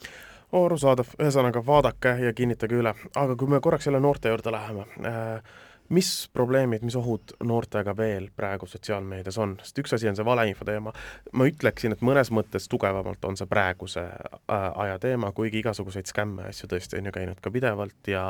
arusaadav, 0.57 1.09
ühesõnaga 1.19 1.61
vaadake 1.67 2.13
ja 2.23 2.33
kinnitage 2.33 2.77
üle, 2.79 2.95
aga 3.17 3.37
kui 3.37 3.49
me 3.51 3.61
korraks 3.61 3.87
jälle 3.87 4.01
noorte 4.01 4.29
juurde 4.29 4.53
läheme 4.53 4.85
äh,, 5.05 5.43
mis 5.89 6.29
probleemid, 6.33 6.85
mis 6.87 6.97
ohud 6.99 7.35
noortega 7.45 7.95
veel 7.97 8.29
praegu 8.37 8.67
sotsiaalmeedias 8.71 9.39
on, 9.43 9.57
sest 9.63 9.81
üks 9.83 9.95
asi 9.97 10.09
on 10.11 10.17
see 10.19 10.27
valeinfo 10.27 10.67
teema, 10.69 10.93
ma 11.33 11.49
ütleksin, 11.49 11.95
et 11.95 12.05
mõnes 12.07 12.31
mõttes 12.35 12.69
tugevamalt 12.73 13.25
on 13.29 13.39
see 13.39 13.49
praeguse 13.51 14.05
äh, 14.07 14.67
aja 14.85 14.99
teema, 15.03 15.33
kuigi 15.37 15.61
igasuguseid 15.63 16.11
skämme 16.11 16.49
asju 16.51 16.71
tõesti 16.73 17.01
on 17.01 17.11
ju 17.11 17.15
käinud 17.17 17.43
ka 17.43 17.53
pidevalt 17.55 18.11
ja 18.11 18.27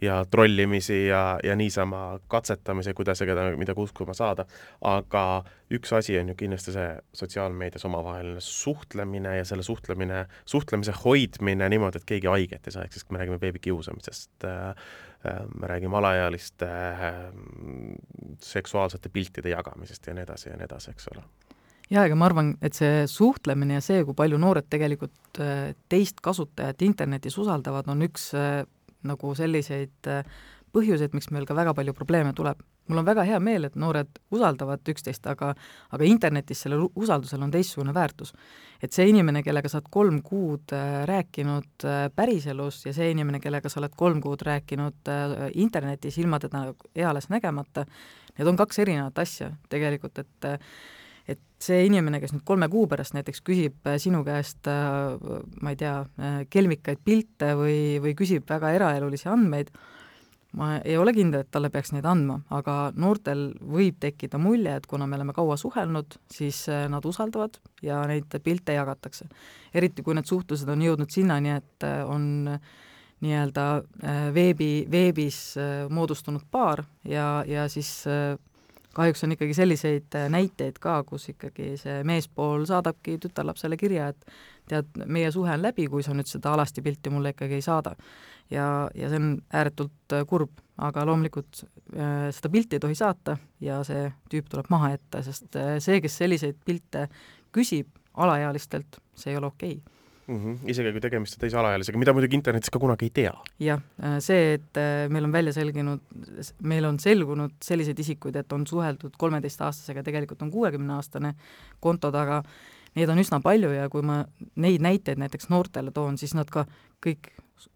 ja 0.00 0.20
trollimisi 0.30 1.06
ja, 1.06 1.38
ja 1.44 1.56
niisama 1.56 2.20
katsetamisi, 2.28 2.94
kuidas 2.94 3.20
ja 3.20 3.28
keda, 3.28 3.50
mida 3.60 3.74
uskuma 3.76 4.14
saada, 4.16 4.46
aga 4.86 5.42
üks 5.70 5.92
asi 5.96 6.18
on 6.18 6.32
ju 6.32 6.38
kindlasti 6.38 6.74
see 6.74 6.88
sotsiaalmeedias 7.16 7.84
omavaheline 7.86 8.40
suhtlemine 8.44 9.36
ja 9.36 9.44
selle 9.46 9.62
suhtlemine, 9.66 10.24
suhtlemise 10.44 10.94
hoidmine 11.04 11.68
niimoodi, 11.72 12.00
et 12.00 12.08
keegi 12.08 12.30
haiget 12.30 12.66
ei 12.66 12.74
saa, 12.74 12.86
ehk 12.86 12.96
siis 12.96 13.06
me 13.10 13.22
räägime 13.22 13.38
beebikiusamisest 13.42 14.48
äh,, 14.48 14.60
Äh, 14.60 14.74
me 15.24 15.68
räägime 15.68 15.98
alaealiste 15.98 16.66
äh, 16.66 17.08
seksuaalsete 18.40 19.12
piltide 19.12 19.52
jagamisest 19.52 20.06
ja 20.06 20.14
nii 20.16 20.24
edasi 20.24 20.48
ja 20.48 20.56
nii 20.56 20.68
edasi, 20.68 20.94
eks 20.94 21.10
ole 21.12 21.24
jaa, 21.90 22.04
aga 22.06 22.16
ma 22.16 22.28
arvan, 22.30 22.54
et 22.62 22.76
see 22.78 23.04
suhtlemine 23.10 23.78
ja 23.78 23.84
see, 23.84 24.04
kui 24.06 24.16
palju 24.16 24.38
noored 24.40 24.68
tegelikult 24.72 25.42
äh, 25.42 25.72
teist 25.92 26.22
kasutajat 26.24 26.82
internetis 26.86 27.38
usaldavad, 27.38 27.90
on 27.92 28.06
üks 28.08 28.30
nagu 29.00 29.34
selliseid 29.36 30.08
põhjuseid, 30.74 31.14
miks 31.16 31.30
meil 31.34 31.46
ka 31.48 31.56
väga 31.56 31.72
palju 31.74 31.94
probleeme 31.96 32.34
tuleb. 32.36 32.60
Mul 32.90 33.00
on 33.00 33.06
väga 33.06 33.24
hea 33.28 33.38
meel, 33.42 33.68
et 33.68 33.76
noored 33.78 34.20
usaldavad 34.34 34.86
üksteist, 34.92 35.26
aga 35.30 35.52
aga 35.94 36.06
internetis 36.08 36.64
sellel 36.64 36.86
usaldusel 36.98 37.42
on 37.46 37.52
teistsugune 37.54 37.94
väärtus. 37.94 38.32
et 38.82 38.92
see 38.92 39.08
inimene, 39.10 39.42
kellega 39.44 39.68
sa 39.68 39.78
oled 39.78 39.90
kolm 39.92 40.22
kuud 40.24 40.72
äh, 40.72 41.02
rääkinud 41.08 41.84
äh, 41.84 42.06
päriselus 42.16 42.86
ja 42.86 42.94
see 42.96 43.10
inimene, 43.12 43.40
kellega 43.40 43.68
sa 43.68 43.80
oled 43.80 43.92
kolm 43.96 44.20
kuud 44.24 44.42
rääkinud 44.46 45.08
äh, 45.08 45.50
internetis 45.54 46.18
ilma 46.18 46.38
teda 46.40 46.70
eales 46.94 47.28
nägemata, 47.28 47.84
need 48.38 48.48
on 48.48 48.56
kaks 48.56 48.80
erinevat 48.84 49.18
asja 49.18 49.52
tegelikult, 49.68 50.18
et 50.18 50.50
et 51.28 51.38
see 51.62 51.84
inimene, 51.86 52.18
kes 52.18 52.32
nüüd 52.32 52.42
kolme 52.48 52.66
kuu 52.72 52.88
pärast 52.90 53.14
näiteks 53.14 53.42
küsib 53.46 53.86
sinu 54.02 54.24
käest, 54.26 54.66
ma 54.66 55.70
ei 55.70 55.76
tea, 55.78 55.92
kelmikaid 56.50 56.98
pilte 57.04 57.52
või, 57.54 58.00
või 58.02 58.16
küsib 58.18 58.48
väga 58.50 58.72
eraelulisi 58.74 59.28
andmeid, 59.30 59.70
ma 60.58 60.70
ei 60.84 60.96
ole 60.98 61.12
kindel, 61.14 61.44
et 61.44 61.50
talle 61.52 61.70
peaks 61.70 61.92
neid 61.94 62.06
andma, 62.08 62.40
aga 62.54 62.76
noortel 62.98 63.50
võib 63.60 64.00
tekkida 64.02 64.38
mulje, 64.42 64.74
et 64.80 64.86
kuna 64.90 65.06
me 65.06 65.18
oleme 65.18 65.34
kaua 65.36 65.56
suhelnud, 65.60 66.18
siis 66.32 66.64
äh, 66.72 66.86
nad 66.90 67.06
usaldavad 67.06 67.60
ja 67.86 68.02
neid 68.10 68.34
pilte 68.42 68.74
jagatakse. 68.74 69.28
eriti, 69.74 70.02
kui 70.02 70.14
need 70.18 70.26
suhtlused 70.26 70.68
on 70.68 70.82
jõudnud 70.82 71.10
sinnani, 71.10 71.54
et 71.60 71.86
äh, 71.86 72.02
on 72.08 72.50
nii-öelda 73.20 73.66
äh, 73.78 74.22
veebi, 74.34 74.86
veebis 74.90 75.40
moodustunud 75.92 76.46
paar 76.50 76.84
ja, 77.04 77.44
ja 77.46 77.68
siis 77.68 78.06
kahjuks 78.94 79.24
on 79.24 79.34
ikkagi 79.36 79.54
selliseid 79.54 80.16
näiteid 80.32 80.80
ka, 80.82 81.00
kus 81.06 81.28
ikkagi 81.30 81.76
see 81.80 82.00
meespool 82.06 82.64
saadabki 82.68 83.18
tütarlapsele 83.22 83.78
kirja, 83.80 84.08
et 84.10 84.32
tead, 84.70 84.90
meie 85.06 85.30
suhe 85.34 85.52
on 85.54 85.62
läbi, 85.62 85.86
kui 85.90 86.02
sa 86.06 86.14
nüüd 86.16 86.30
seda 86.30 86.54
alasti 86.54 86.82
pilti 86.82 87.12
mulle 87.12 87.34
ikkagi 87.34 87.58
ei 87.58 87.64
saada. 87.64 87.94
Ja, 88.50 88.64
ja 88.98 89.10
see 89.12 89.20
on 89.20 89.30
ääretult 89.54 90.16
äh, 90.16 90.24
kurb, 90.26 90.58
aga 90.82 91.04
loomulikult 91.06 91.62
äh, 91.62 92.30
seda 92.34 92.50
pilti 92.50 92.78
ei 92.78 92.82
tohi 92.82 92.98
saata 92.98 93.36
ja 93.62 93.78
see 93.86 94.08
tüüp 94.32 94.50
tuleb 94.50 94.72
maha 94.74 94.96
jätta, 94.96 95.22
sest 95.22 95.54
äh, 95.60 95.76
see, 95.82 96.00
kes 96.02 96.18
selliseid 96.18 96.58
pilte 96.66 97.06
küsib 97.54 97.94
alaealistelt, 98.18 98.98
see 99.14 99.30
ei 99.30 99.38
ole 99.38 99.52
okei. 99.52 99.78
okay 99.78 99.99
mm. 100.30 100.40
-hmm. 100.40 100.70
isegi 100.70 100.92
kui 100.94 101.02
tegemist 101.04 101.36
on 101.36 101.44
teise 101.44 101.58
alaealisega, 101.60 101.98
mida 101.98 102.14
muidugi 102.16 102.38
internetis 102.38 102.70
ka 102.70 102.78
kunagi 102.82 103.08
ei 103.08 103.14
tea. 103.20 103.34
jah, 103.60 103.82
see, 104.18 104.54
et 104.58 104.82
meil 105.10 105.28
on 105.28 105.32
välja 105.32 105.52
selginud, 105.56 106.00
meil 106.62 106.84
on 106.84 106.98
selgunud 106.98 107.56
selliseid 107.64 107.98
isikuid, 107.98 108.36
et 108.36 108.52
on 108.52 108.66
suheldud 108.66 109.16
kolmeteistaastasega, 109.18 110.02
tegelikult 110.06 110.42
on 110.42 110.50
kuuekümneaastane 110.50 111.34
konto 111.80 112.12
taga, 112.14 112.42
neid 112.94 113.08
on 113.08 113.18
üsna 113.22 113.40
palju 113.42 113.70
ja 113.74 113.88
kui 113.88 114.02
ma 114.02 114.24
neid 114.56 114.82
näiteid 114.82 115.20
näiteks 115.20 115.50
noortele 115.50 115.90
toon, 115.94 116.18
siis 116.18 116.34
nad 116.34 116.50
ka 116.50 116.66
kõik 117.04 117.32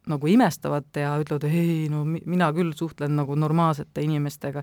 nagu 0.08 0.28
imestavad 0.30 0.86
ja 0.96 1.14
ütlevad, 1.20 1.44
ei 1.48 1.88
no 1.92 2.04
mina 2.06 2.50
küll 2.56 2.72
suhtlen 2.76 3.16
nagu 3.18 3.36
normaalsete 3.36 4.04
inimestega, 4.04 4.62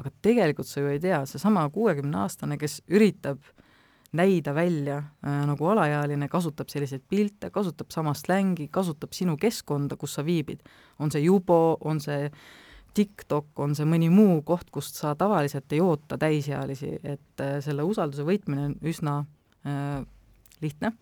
aga 0.00 0.12
tegelikult 0.24 0.68
sa 0.68 0.80
ju 0.80 0.92
ei 0.92 1.00
tea, 1.00 1.20
seesama 1.28 1.66
kuuekümneaastane, 1.74 2.56
kes 2.60 2.80
üritab 2.88 3.42
näida 4.12 4.54
välja 4.54 4.98
äh, 4.98 5.42
nagu 5.48 5.68
alaealine, 5.72 6.28
kasutab 6.28 6.68
selliseid 6.72 7.04
pilte, 7.08 7.50
kasutab 7.50 7.90
sama 7.94 8.14
slängi, 8.14 8.68
kasutab 8.72 9.14
sinu 9.16 9.36
keskkonda, 9.40 9.96
kus 9.96 10.18
sa 10.18 10.24
viibid. 10.24 10.60
on 10.98 11.10
see 11.10 11.24
Jubo, 11.24 11.76
on 11.80 12.00
see 12.00 12.30
TikTok, 12.94 13.54
on 13.64 13.74
see 13.74 13.88
mõni 13.88 14.10
muu 14.12 14.42
koht, 14.42 14.68
kust 14.70 15.00
sa 15.00 15.14
tavaliselt 15.16 15.72
ei 15.72 15.80
oota 15.80 16.18
täisealisi, 16.18 16.98
et 17.02 17.40
äh, 17.40 17.58
selle 17.64 17.82
usalduse 17.82 18.24
võitmine 18.28 18.66
on 18.68 18.76
üsna 18.82 19.22
äh, 19.66 20.04
lihtne 20.60 20.92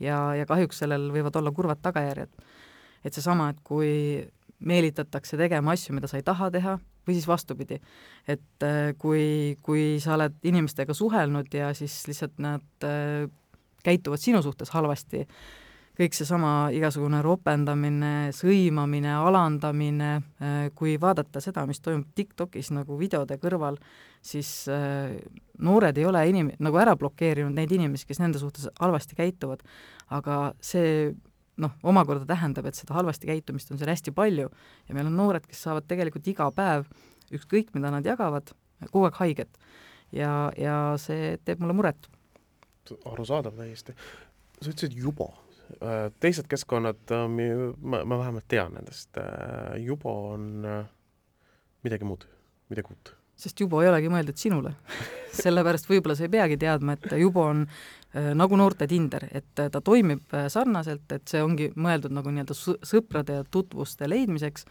ja, 0.00 0.34
ja 0.38 0.46
kahjuks 0.46 0.84
sellel 0.84 1.10
võivad 1.14 1.36
olla 1.36 1.50
kurvad 1.52 1.82
tagajärjed 1.82 2.30
et 3.04 3.14
seesama, 3.14 3.50
et 3.52 3.60
kui 3.66 4.22
meelitatakse 4.62 5.38
tegema 5.40 5.74
asju, 5.74 5.94
mida 5.96 6.10
sa 6.10 6.18
ei 6.20 6.26
taha 6.26 6.50
teha, 6.54 6.76
või 7.06 7.16
siis 7.16 7.26
vastupidi, 7.28 7.78
et 8.28 8.66
äh, 8.66 8.92
kui, 8.98 9.56
kui 9.62 9.98
sa 10.02 10.14
oled 10.16 10.38
inimestega 10.46 10.94
suhelnud 10.94 11.50
ja 11.54 11.72
siis 11.74 12.02
lihtsalt 12.08 12.38
nad 12.42 12.86
äh, 12.86 13.26
käituvad 13.82 14.22
sinu 14.22 14.42
suhtes 14.42 14.70
halvasti, 14.74 15.24
kõik 15.98 16.14
seesama 16.16 16.70
igasugune 16.72 17.20
ropendamine, 17.24 18.30
sõimamine, 18.36 19.12
alandamine, 19.18 20.12
äh, 20.42 20.62
kui 20.78 20.94
vaadata 21.00 21.42
seda, 21.42 21.66
mis 21.68 21.82
toimub 21.82 22.14
TikTokis 22.14 22.70
nagu 22.76 22.96
videode 23.00 23.36
kõrval, 23.42 23.80
siis 24.22 24.68
noored 25.58 25.98
ei 25.98 26.06
ole 26.06 26.20
inim-, 26.30 26.52
nagu 26.62 26.78
ära 26.78 26.94
blokeerinud 26.94 27.56
neid 27.56 27.72
inimesi, 27.74 28.06
kes 28.06 28.22
nende 28.22 28.38
suhtes 28.38 28.68
halvasti 28.78 29.18
käituvad, 29.18 29.64
aga 30.14 30.52
see 30.62 31.10
noh, 31.60 31.74
omakorda 31.84 32.26
tähendab, 32.28 32.66
et 32.68 32.78
seda 32.78 32.96
halvasti 32.96 33.28
käitumist 33.28 33.70
on 33.72 33.80
seal 33.80 33.92
hästi 33.92 34.14
palju 34.16 34.48
ja 34.48 34.96
meil 34.96 35.08
on 35.10 35.16
noored, 35.18 35.46
kes 35.48 35.62
saavad 35.66 35.86
tegelikult 35.90 36.28
iga 36.32 36.48
päev, 36.54 36.88
ükskõik 37.32 37.72
mida 37.76 37.92
nad 37.92 38.06
jagavad, 38.06 38.54
kogu 38.88 39.06
aeg 39.08 39.20
haiget. 39.20 39.62
ja, 40.12 40.50
ja 40.56 40.76
see 41.00 41.36
teeb 41.44 41.62
mulle 41.62 41.76
muret. 41.76 42.08
arusaadav 43.04 43.56
täiesti. 43.56 43.94
sa 44.60 44.70
ütlesid 44.70 44.96
juba, 44.96 45.32
äh, 45.80 46.10
teised 46.20 46.48
keskkonnad, 46.48 47.02
ma, 47.78 48.04
ma 48.04 48.18
vähemalt 48.18 48.48
tean 48.48 48.74
nendest, 48.78 49.16
äh, 49.18 49.76
juba 49.84 50.12
on 50.34 50.64
äh, 50.64 50.86
midagi 51.84 52.04
muud, 52.08 52.28
midagi 52.70 52.94
uut 52.94 53.16
sest 53.42 53.58
Jubo 53.58 53.80
ei 53.82 53.88
olegi 53.90 54.10
mõeldud 54.12 54.38
sinule 54.38 54.74
sellepärast 55.42 55.88
võib-olla 55.88 56.14
sa 56.14 56.28
ei 56.28 56.32
peagi 56.32 56.58
teadma, 56.60 56.94
et 56.94 57.16
Jubo 57.18 57.42
on 57.48 57.64
äh, 57.64 58.01
nagu 58.36 58.56
noorte 58.60 58.86
Tinder, 58.88 59.24
et 59.32 59.60
äh, 59.60 59.70
ta 59.72 59.80
toimib 59.80 60.34
äh, 60.36 60.48
sarnaselt, 60.52 61.06
et 61.14 61.28
see 61.30 61.40
ongi 61.42 61.70
mõeldud 61.76 62.12
nagu 62.12 62.32
nii-öelda 62.32 62.56
sõprade 62.88 63.38
ja 63.38 63.46
tutvuste 63.48 64.08
leidmiseks, 64.10 64.66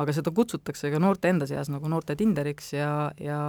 aga 0.00 0.14
seda 0.16 0.32
kutsutakse 0.32 0.92
ka 0.92 1.00
noorte 1.02 1.28
enda 1.28 1.48
seas 1.50 1.68
nagu 1.72 1.90
noorte 1.92 2.16
Tinderiks 2.16 2.72
ja, 2.72 3.10
ja 3.20 3.40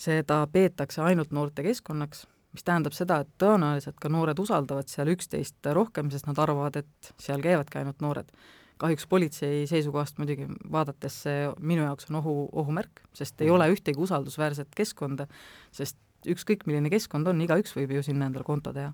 seda 0.00 0.42
peetakse 0.52 1.00
ainult 1.06 1.32
noorte 1.32 1.64
keskkonnaks, 1.64 2.26
mis 2.52 2.66
tähendab 2.66 2.96
seda, 2.96 3.22
et 3.22 3.30
tõenäoliselt 3.40 3.96
ka 4.02 4.10
noored 4.12 4.38
usaldavad 4.42 4.90
seal 4.90 5.12
üksteist 5.12 5.70
rohkem, 5.72 6.10
sest 6.12 6.28
nad 6.28 6.38
arvavad, 6.42 6.80
et 6.82 7.12
seal 7.22 7.40
käivadki 7.44 7.80
ainult 7.80 8.04
noored 8.04 8.32
kahjuks 8.80 9.04
politsei 9.10 9.66
seisukohast 9.68 10.16
muidugi 10.16 10.46
vaadates 10.72 11.18
see 11.26 11.40
minu 11.60 11.84
jaoks 11.84 12.08
on 12.08 12.20
ohu, 12.22 12.36
ohumärk, 12.62 13.02
sest 13.12 13.40
ei 13.40 13.50
mhm. 13.50 13.56
ole 13.58 13.74
ühtegi 13.74 14.00
usaldusväärset 14.00 14.72
keskkonda, 14.76 15.26
sest 15.72 15.98
ükskõik, 16.28 16.66
milline 16.68 16.90
keskkond 16.92 17.28
on, 17.30 17.40
igaüks 17.40 17.72
võib 17.76 17.94
ju 17.96 18.02
sinna 18.04 18.28
endale 18.28 18.44
konto 18.44 18.74
teha 18.76 18.92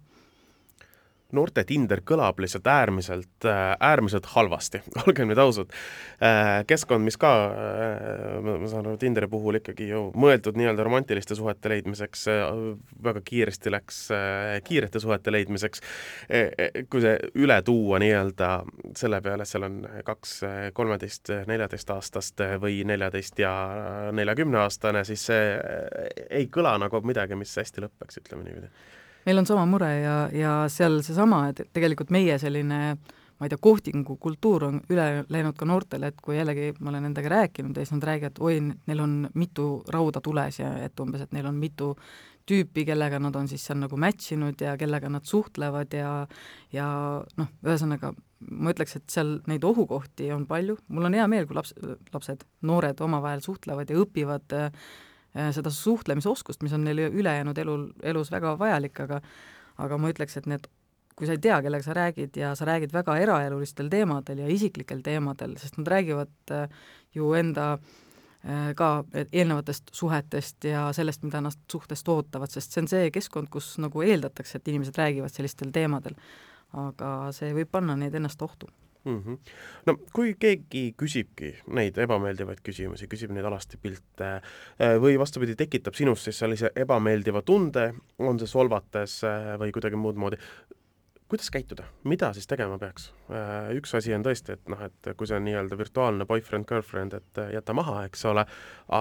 noorte 1.35 1.65
Tinder 1.67 2.01
kõlab 2.07 2.39
lihtsalt 2.43 2.67
äärmiselt, 2.71 3.47
äh, 3.49 3.75
äärmiselt 3.83 4.29
halvasti, 4.35 4.81
olgem 5.07 5.31
nüüd 5.31 5.41
ausad. 5.43 5.73
Äh, 6.23 6.63
keskkond, 6.69 7.05
mis 7.07 7.19
ka, 7.21 7.33
äh, 7.51 8.39
ma 8.45 8.71
saan 8.71 8.87
aru, 8.87 8.97
Tinderi 9.01 9.29
puhul 9.31 9.59
ikkagi 9.61 9.89
ju 9.91 10.07
mõeldud 10.17 10.59
nii-öelda 10.59 10.87
romantiliste 10.87 11.37
suhete 11.39 11.73
leidmiseks, 11.73 12.27
väga 13.03 13.23
kiiresti 13.27 13.73
läks 13.73 14.01
kiirete 14.67 15.01
suhete 15.03 15.33
leidmiseks, 15.35 15.83
kui 16.91 17.03
see 17.03 17.15
üle 17.43 17.59
tuua 17.67 18.01
nii-öelda 18.03 18.51
selle 18.97 19.21
peale, 19.25 19.47
seal 19.49 19.67
on 19.67 19.79
kaks 20.07 20.37
kolmeteist, 20.77 21.33
neljateistaastast 21.51 22.45
või 22.63 22.81
neljateist 22.89 23.39
ja 23.43 23.53
neljakümneaastane, 24.17 25.05
siis 25.09 25.27
see 25.31 25.49
ei 26.31 26.51
kõla 26.53 26.77
nagu 26.87 27.03
midagi, 27.07 27.39
mis 27.39 27.55
hästi 27.59 27.85
lõpeks, 27.85 28.23
ütleme 28.23 28.47
niimoodi 28.47 28.71
meil 29.27 29.43
on 29.43 29.47
sama 29.49 29.67
mure 29.69 29.93
ja, 30.01 30.17
ja 30.33 30.57
seal 30.73 31.01
seesama, 31.07 31.49
et 31.51 31.67
tegelikult 31.75 32.13
meie 32.15 32.39
selline 32.43 32.81
ma 33.37 33.45
ei 33.45 33.53
tea, 33.53 33.61
kohtingukultuur 33.61 34.65
on 34.71 34.79
üle 34.93 35.07
läinud 35.33 35.57
ka 35.59 35.69
noortele, 35.69 36.09
et 36.09 36.23
kui 36.25 36.39
jällegi 36.39 36.71
ma 36.81 36.93
olen 36.93 37.05
nendega 37.09 37.33
rääkinud 37.33 37.77
ja 37.77 37.85
siis 37.85 37.93
nad 37.99 38.07
räägivad, 38.09 38.41
oi, 38.41 38.61
neil 38.89 39.03
on 39.05 39.19
mitu 39.37 39.67
rauda 39.93 40.23
tules 40.25 40.61
ja 40.63 40.73
et 40.87 41.05
umbes, 41.05 41.27
et 41.27 41.37
neil 41.37 41.49
on 41.51 41.59
mitu 41.61 41.93
tüüpi, 42.47 42.87
kellega 42.89 43.19
nad 43.21 43.37
on 43.37 43.49
siis 43.51 43.65
seal 43.67 43.81
nagu 43.83 43.99
match 44.01 44.33
inud 44.37 44.61
ja 44.63 44.77
kellega 44.81 45.11
nad 45.13 45.27
suhtlevad 45.29 45.93
ja 45.99 46.13
ja 46.73 46.87
noh, 47.37 47.51
ühesõnaga 47.67 48.15
ma 48.47 48.73
ütleks, 48.73 48.97
et 48.99 49.11
seal 49.11 49.39
neid 49.51 49.65
ohukohti 49.65 50.31
on 50.33 50.47
palju, 50.49 50.79
mul 50.93 51.09
on 51.09 51.17
hea 51.17 51.27
meel, 51.29 51.49
kui 51.49 51.57
laps, 51.57 51.75
lapsed, 52.15 52.45
noored 52.69 53.01
omavahel 53.05 53.43
suhtlevad 53.45 53.91
ja 53.91 54.01
õpivad 54.01 54.57
äh, 54.57 54.89
seda 55.53 55.71
suhtlemisoskust, 55.73 56.63
mis 56.65 56.73
on 56.73 56.85
neil 56.87 57.07
ülejäänud 57.11 57.59
elul, 57.59 57.91
elus 58.03 58.31
väga 58.33 58.55
vajalik, 58.59 59.01
aga 59.05 59.21
aga 59.83 59.99
ma 60.01 60.11
ütleks, 60.13 60.39
et 60.41 60.49
need, 60.51 60.67
kui 61.17 61.29
sa 61.29 61.37
ei 61.37 61.43
tea, 61.43 61.59
kellega 61.65 61.85
sa 61.85 61.97
räägid 61.97 62.39
ja 62.41 62.55
sa 62.59 62.69
räägid 62.69 62.95
väga 62.97 63.19
eraelulistel 63.21 63.91
teemadel 63.93 64.43
ja 64.45 64.49
isiklikel 64.53 65.03
teemadel, 65.05 65.57
sest 65.61 65.79
nad 65.81 65.91
räägivad 65.93 66.55
äh, 66.57 66.67
ju 67.17 67.33
enda 67.37 67.69
äh, 67.77 68.73
ka 68.79 68.91
eelnevatest 69.27 69.93
suhetest 69.97 70.69
ja 70.69 70.89
sellest, 70.97 71.25
mida 71.29 71.43
nad 71.45 71.57
suhtest 71.73 72.09
ootavad, 72.09 72.53
sest 72.53 72.73
see 72.73 72.85
on 72.85 72.91
see 72.93 73.13
keskkond, 73.15 73.53
kus 73.53 73.75
nagu 73.83 74.05
eeldatakse, 74.05 74.61
et 74.61 74.73
inimesed 74.73 74.97
räägivad 75.01 75.33
sellistel 75.35 75.73
teemadel. 75.75 76.19
aga 76.77 77.31
see 77.33 77.53
võib 77.55 77.69
panna 77.71 77.95
neid 77.97 78.15
ennast 78.19 78.41
ohtu 78.43 78.67
mm. 79.07 79.23
-hmm. 79.23 79.39
no 79.87 79.97
kui 80.13 80.35
keegi 80.39 80.85
küsibki 80.99 81.53
neid 81.79 81.99
ebameeldivaid 82.07 82.63
küsimusi, 82.67 83.09
küsib 83.11 83.35
neid 83.35 83.47
alasti 83.49 83.79
pilte 83.83 84.33
äh, 84.37 84.97
või 85.03 85.19
vastupidi, 85.19 85.57
tekitab 85.57 85.95
sinus 85.95 86.25
siis 86.25 86.39
sellise 86.39 86.73
ebameeldiva 86.77 87.43
tunde, 87.43 87.93
on 88.19 88.39
see 88.39 88.51
solvates 88.51 89.23
äh, 89.25 89.55
või 89.61 89.73
kuidagi 89.75 89.97
muud 90.01 90.19
moodi, 90.21 90.41
kuidas 91.29 91.51
käituda, 91.51 91.85
mida 92.05 92.33
siis 92.33 92.47
tegema 92.47 92.79
peaks? 92.79 93.09
Üks 93.75 93.95
asi 93.99 94.15
on 94.15 94.23
tõesti, 94.23 94.55
et 94.55 94.69
noh, 94.71 94.83
et 94.87 95.09
kui 95.19 95.27
see 95.27 95.39
on 95.39 95.45
nii-öelda 95.49 95.79
virtuaalne 95.79 96.27
boyfriend-girlfriend, 96.29 97.17
et 97.19 97.41
jäta 97.53 97.75
maha, 97.75 98.05
eks 98.07 98.25
ole, 98.31 98.47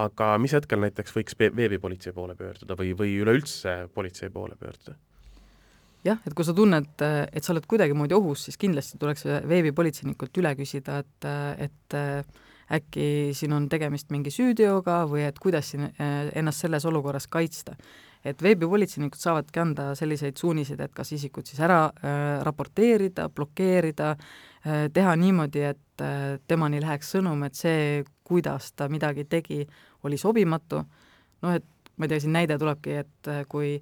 aga 0.00 0.32
mis 0.42 0.56
hetkel 0.56 0.82
näiteks 0.82 1.14
võiks 1.14 1.38
veebipolitsei 1.38 2.12
poole 2.16 2.34
pöörduda 2.34 2.78
või, 2.78 2.96
või 2.98 3.14
üleüldse 3.22 3.76
politsei 3.94 4.30
poole 4.34 4.58
pöörduda? 4.58 4.98
Jah, 6.06 6.18
et 6.26 6.34
kui 6.36 6.46
sa 6.46 6.54
tunned, 6.56 7.02
et 7.02 7.44
sa 7.44 7.52
oled 7.54 7.66
kuidagimoodi 7.68 8.16
ohus, 8.16 8.46
siis 8.46 8.58
kindlasti 8.60 8.98
tuleks 9.02 9.26
veebipolitseinikult 9.48 10.42
üle 10.42 10.52
küsida, 10.58 11.00
et, 11.02 11.28
et 11.66 11.96
äkki 12.76 13.06
siin 13.36 13.54
on 13.54 13.68
tegemist 13.70 14.10
mingi 14.14 14.32
süüteoga 14.34 15.04
või 15.10 15.26
et 15.26 15.38
kuidas 15.42 15.72
siin 15.72 15.88
ennast 15.98 16.64
selles 16.64 16.86
olukorras 16.88 17.28
kaitsta. 17.30 17.76
Et 18.26 18.42
veebipolitseinikud 18.42 19.20
saavadki 19.20 19.60
anda 19.62 19.90
selliseid 19.98 20.38
suuniseid, 20.40 20.80
et 20.82 20.94
kas 20.94 21.12
isikut 21.14 21.46
siis 21.46 21.60
ära 21.62 21.84
äh, 21.86 22.40
raporteerida, 22.46 23.28
blokeerida 23.30 24.08
äh,, 24.16 24.88
teha 24.92 25.12
niimoodi, 25.20 25.62
et 25.68 26.02
äh, 26.02 26.40
temani 26.50 26.80
läheks 26.82 27.12
sõnum, 27.14 27.44
et 27.46 27.54
see, 27.54 28.02
kuidas 28.26 28.72
ta 28.74 28.88
midagi 28.90 29.28
tegi, 29.30 29.60
oli 30.02 30.18
sobimatu, 30.18 30.82
noh 31.44 31.54
et 31.54 31.92
ma 31.96 32.08
ei 32.08 32.12
tea, 32.12 32.24
siin 32.24 32.34
näide 32.34 32.58
tulebki, 32.58 32.98
et 33.04 33.30
äh, 33.30 33.44
kui 33.48 33.76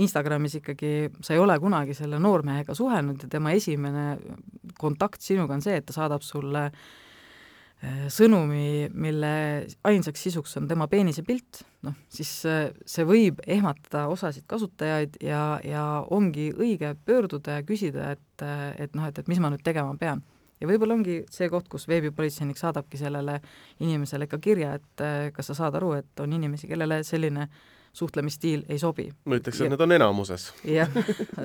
Instagramis 0.00 0.56
ikkagi 0.56 1.10
sa 1.20 1.34
ei 1.34 1.40
ole 1.42 1.58
kunagi 1.60 1.94
selle 1.94 2.16
noormehega 2.22 2.74
suhelnud 2.74 3.26
ja 3.26 3.28
tema 3.28 3.52
esimene 3.52 4.16
kontakt 4.80 5.20
sinuga 5.20 5.54
on 5.54 5.64
see, 5.64 5.76
et 5.76 5.84
ta 5.86 5.92
saadab 5.92 6.24
sulle 6.24 6.64
äh, 6.70 6.84
Äh, 7.82 8.04
sõnumi, 8.14 8.86
mille 8.94 9.28
ainsaks 9.90 10.20
sisuks 10.22 10.52
on 10.60 10.68
tema 10.70 10.86
peenisepilt, 10.86 11.64
noh, 11.82 11.96
siis 12.14 12.30
äh, 12.46 12.68
see 12.86 13.02
võib 13.08 13.40
ehmatada 13.42 14.04
osasid 14.12 14.44
kasutajaid 14.46 15.18
ja, 15.26 15.56
ja 15.66 15.82
ongi 16.14 16.52
õige 16.54 16.92
pöörduda 17.08 17.56
ja 17.58 17.64
küsida, 17.66 18.12
et, 18.14 18.44
äh, 18.46 18.68
et 18.84 18.94
noh, 18.94 19.08
et, 19.10 19.18
et 19.18 19.32
mis 19.32 19.42
ma 19.42 19.50
nüüd 19.50 19.66
tegema 19.66 19.96
pean. 19.98 20.22
ja 20.62 20.70
võib-olla 20.70 20.94
ongi 20.94 21.24
see 21.34 21.50
koht, 21.50 21.66
kus 21.66 21.88
veebipolitseinik 21.90 22.60
saadabki 22.60 23.00
sellele 23.00 23.40
inimesele 23.82 24.30
ka 24.30 24.38
kirja, 24.38 24.76
et 24.78 25.02
kas 25.34 25.50
sa 25.50 25.56
saad 25.58 25.74
aru, 25.74 25.96
et 25.98 26.22
on 26.22 26.38
inimesi, 26.38 26.70
kellele 26.70 27.00
selline 27.02 27.48
suhtlemisstiil 27.92 28.64
ei 28.68 28.78
sobi. 28.78 29.10
ma 29.24 29.38
ütleks, 29.38 29.60
et 29.60 29.72
need 29.72 29.80
on 29.80 29.92
enamuses. 29.92 30.52
jah, 30.64 30.90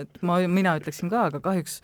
et 0.02 0.22
ma, 0.22 0.40
mina 0.48 0.78
ütleksin 0.80 1.12
ka, 1.14 1.28
aga 1.32 1.44
kahjuks 1.44 1.82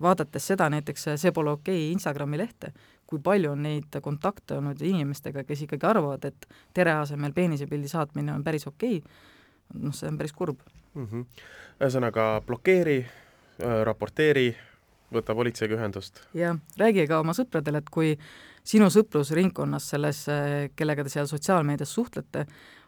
vaadates 0.00 0.46
seda 0.48 0.70
näiteks 0.72 1.10
See 1.20 1.32
pole 1.36 1.50
okei 1.52 1.74
okay 1.76 1.92
Instagrami 1.92 2.38
lehte, 2.40 2.70
kui 3.06 3.20
palju 3.22 3.52
on 3.52 3.62
neid 3.66 3.98
kontakte 4.02 4.56
olnud 4.56 4.80
inimestega, 4.82 5.44
kes 5.44 5.66
ikkagi 5.66 5.86
arvavad, 5.86 6.24
et 6.24 6.46
tere 6.74 6.94
asemel 7.02 7.34
peenisepildi 7.36 7.90
saatmine 7.92 8.32
on 8.32 8.44
päris 8.44 8.66
okei 8.66 8.96
okay., 8.98 9.82
noh, 9.82 9.94
see 9.94 10.08
on 10.10 10.18
päris 10.18 10.32
kurb 10.32 10.60
mm. 10.94 11.06
-hmm. 11.06 11.44
ühesõnaga 11.80 12.26
blokeeri, 12.46 12.98
äh, 13.60 13.82
raporteeri, 13.84 14.48
võta 15.12 15.34
politseiga 15.34 15.76
ühendust. 15.78 16.22
jah, 16.34 16.58
räägi 16.78 17.06
ka 17.06 17.20
oma 17.20 17.32
sõpradele, 17.32 17.78
et 17.78 17.90
kui 17.90 18.16
sinu 18.64 18.90
sõprusringkonnas 18.90 19.90
selles, 19.94 20.28
äh, 20.28 20.70
kellega 20.76 21.04
te 21.04 21.10
seal 21.10 21.26
sotsiaalmeedias 21.26 21.94
suhtlete, 21.94 22.46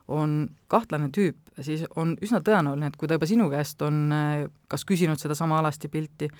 on 0.08 0.48
kahtlane 0.68 1.10
tüüp, 1.12 1.36
siis 1.60 1.84
on 1.96 2.14
üsna 2.24 2.40
tõenäoline, 2.44 2.88
et 2.88 2.96
kui 2.96 3.08
ta 3.08 3.18
juba 3.18 3.28
sinu 3.28 3.48
käest 3.52 3.82
on 3.84 4.06
äh, 4.14 4.46
kas 4.68 4.84
küsinud 4.88 5.20
sedasama 5.20 5.58
alasti 5.60 5.90
pilti 5.92 6.30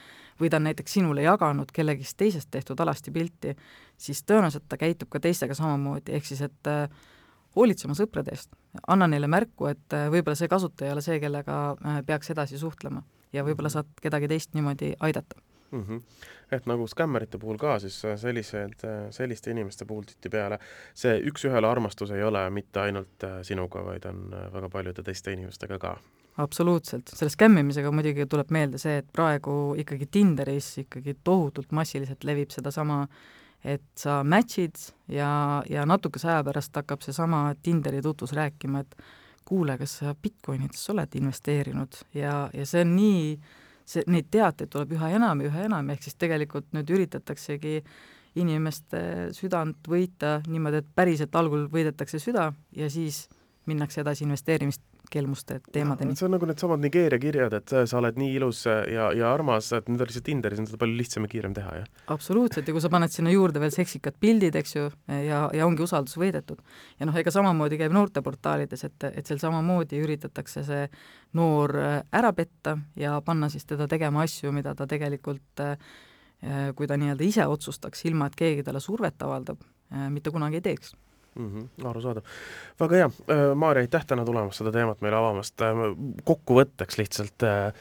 või 0.41 0.51
ta 0.51 0.61
on 0.61 0.69
näiteks 0.69 0.97
sinule 0.99 1.25
jaganud 1.27 1.73
kellegist 1.75 2.17
teisest 2.21 2.51
tehtud 2.51 2.81
alasti 2.81 3.13
pilti, 3.13 3.55
siis 3.99 4.23
tõenäoliselt 4.25 4.69
ta 4.69 4.79
käitub 4.81 5.11
ka 5.13 5.21
teistega 5.21 5.57
samamoodi, 5.59 6.17
ehk 6.17 6.29
siis 6.29 6.41
et 6.49 6.71
äh, 6.71 6.89
hoolitse 7.57 7.89
oma 7.89 7.99
sõprade 7.99 8.33
eest, 8.33 8.55
anna 8.87 9.09
neile 9.11 9.29
märku, 9.29 9.69
et 9.73 9.97
äh, 9.97 10.09
võib-olla 10.13 10.39
see 10.39 10.49
kasutaja 10.49 10.91
ei 10.93 10.97
ole 10.97 11.05
see, 11.05 11.21
kellega 11.21 11.59
peaks 12.07 12.33
edasi 12.33 12.61
suhtlema 12.61 13.05
ja 13.33 13.45
võib-olla 13.45 13.73
saad 13.73 13.91
kedagi 14.01 14.31
teist 14.33 14.57
niimoodi 14.57 14.95
aidata 15.05 15.48
mm. 15.71 15.83
-hmm. 15.83 16.03
et 16.53 16.67
nagu 16.67 16.87
skämmerite 16.87 17.39
puhul 17.39 17.57
ka, 17.57 17.79
siis 17.79 18.03
sellised, 18.17 18.85
selliste 19.11 19.51
inimeste 19.51 19.85
puhul 19.85 20.03
tihtipeale 20.03 20.59
see 20.95 21.19
üks-ühele 21.31 21.67
armastus 21.67 22.11
ei 22.11 22.23
ole 22.23 22.51
mitte 22.51 22.81
ainult 22.81 23.27
sinuga, 23.43 23.85
vaid 23.85 24.05
on 24.05 24.31
väga 24.53 24.69
paljude 24.69 25.03
teiste 25.03 25.33
inimestega 25.33 25.79
ka 25.79 25.99
absoluutselt, 26.39 27.11
selle 27.15 27.31
skämmimisega 27.35 27.91
muidugi 27.93 28.27
tuleb 28.31 28.53
meelde 28.55 28.79
see, 28.79 29.01
et 29.03 29.09
praegu 29.13 29.75
ikkagi 29.79 30.07
Tinderis 30.07 30.71
ikkagi 30.85 31.17
tohutult 31.25 31.73
massiliselt 31.75 32.25
levib 32.25 32.55
sedasama, 32.55 33.03
et 33.65 33.87
sa 33.99 34.21
match'id 34.23 34.79
ja, 35.11 35.63
ja 35.71 35.87
natukese 35.87 36.31
aja 36.31 36.45
pärast 36.47 36.77
hakkab 36.79 37.03
seesama 37.03 37.49
Tinderi 37.63 38.03
tutvus 38.03 38.33
rääkima, 38.39 38.85
et 38.85 38.95
kuule, 39.49 39.79
kas 39.81 39.99
sa 40.03 40.15
Bitcoinidesse 40.15 40.93
oled 40.93 41.17
investeerinud 41.19 42.03
ja, 42.15 42.35
ja 42.55 42.67
see 42.69 42.85
on 42.85 42.95
nii, 42.97 43.25
see, 43.89 44.05
neid 44.11 44.29
teateid 44.33 44.71
tuleb 44.73 44.95
üha 44.99 45.11
enam 45.17 45.43
ja 45.43 45.51
üha 45.51 45.67
enam, 45.69 45.91
ehk 45.95 46.05
siis 46.07 46.19
tegelikult 46.21 46.69
nüüd 46.77 46.91
üritataksegi 46.95 47.81
inimeste 48.39 49.01
südant 49.35 49.89
võita 49.89 50.39
niimoodi, 50.47 50.83
et 50.83 50.91
päriselt 50.95 51.35
algul 51.39 51.67
võidetakse 51.73 52.21
süda 52.23 52.51
ja 52.77 52.91
siis 52.93 53.27
minnakse 53.69 54.03
edasi 54.05 54.25
investeerimist 54.27 54.83
kelmuste 55.13 55.59
teemadeni. 55.73 56.17
see 56.19 56.27
on 56.27 56.35
nagu 56.37 56.49
needsamad 56.49 56.83
Nigeeria 56.83 57.19
kirjad, 57.23 57.55
et 57.59 57.75
sa 57.91 57.99
oled 58.01 58.19
nii 58.21 58.35
ilus 58.39 58.65
ja, 58.69 59.09
ja 59.17 59.31
armas, 59.33 59.71
et 59.77 59.89
nüüd 59.91 60.03
on 60.03 60.11
lihtsalt 60.11 60.27
Tinderis 60.29 60.63
on 60.63 60.69
seda 60.69 60.81
palju 60.81 60.99
lihtsam 60.99 61.27
ja 61.27 61.33
kiirem 61.33 61.55
teha, 61.57 61.75
jah? 61.81 61.89
absoluutselt, 62.15 62.69
ja 62.69 62.77
kui 62.77 62.85
sa 62.85 62.91
paned 62.93 63.15
sinna 63.15 63.33
juurde 63.35 63.63
veel 63.63 63.73
seksikad 63.75 64.19
pildid, 64.21 64.59
eks 64.61 64.77
ju, 64.77 64.87
ja, 65.27 65.41
ja 65.55 65.67
ongi 65.67 65.85
usaldus 65.85 66.19
võidetud. 66.21 66.61
ja 67.01 67.09
noh, 67.09 67.17
ega 67.21 67.33
samamoodi 67.35 67.81
käib 67.81 67.97
noorteportaalides, 67.97 68.85
et, 68.89 69.09
et 69.13 69.31
seal 69.31 69.41
samamoodi 69.43 70.03
üritatakse 70.05 70.65
see 70.69 70.85
noor 71.39 71.75
ära 71.79 72.33
petta 72.37 72.79
ja 72.99 73.19
panna 73.25 73.51
siis 73.53 73.67
teda 73.69 73.89
tegema 73.91 74.25
asju, 74.27 74.53
mida 74.55 74.75
ta 74.79 74.87
tegelikult 74.89 75.67
kui 76.79 76.87
ta 76.87 76.95
nii-öelda 76.95 77.25
ise 77.27 77.45
otsustaks, 77.51 78.05
ilma 78.07 78.29
et 78.29 78.37
keegi 78.39 78.63
talle 78.63 78.79
survet 78.81 79.27
avaldab, 79.27 79.59
mitte 80.15 80.31
kunagi 80.31 80.61
ei 80.61 80.67
teeks 80.71 80.95
mm. 81.39 81.69
-hmm, 81.69 81.89
arusaadav. 81.89 82.23
väga 82.81 82.97
hea, 82.97 83.11
äh, 83.31 83.55
Maarja, 83.55 83.81
aitäh 83.81 84.07
täna 84.07 84.25
tulemast 84.25 84.59
seda 84.59 84.73
teemat 84.73 85.01
meile 85.01 85.17
avamast. 85.17 85.63
Äh, 85.63 85.77
kokkuvõtteks 86.25 86.99
lihtsalt, 86.99 87.43
äh, 87.43 87.73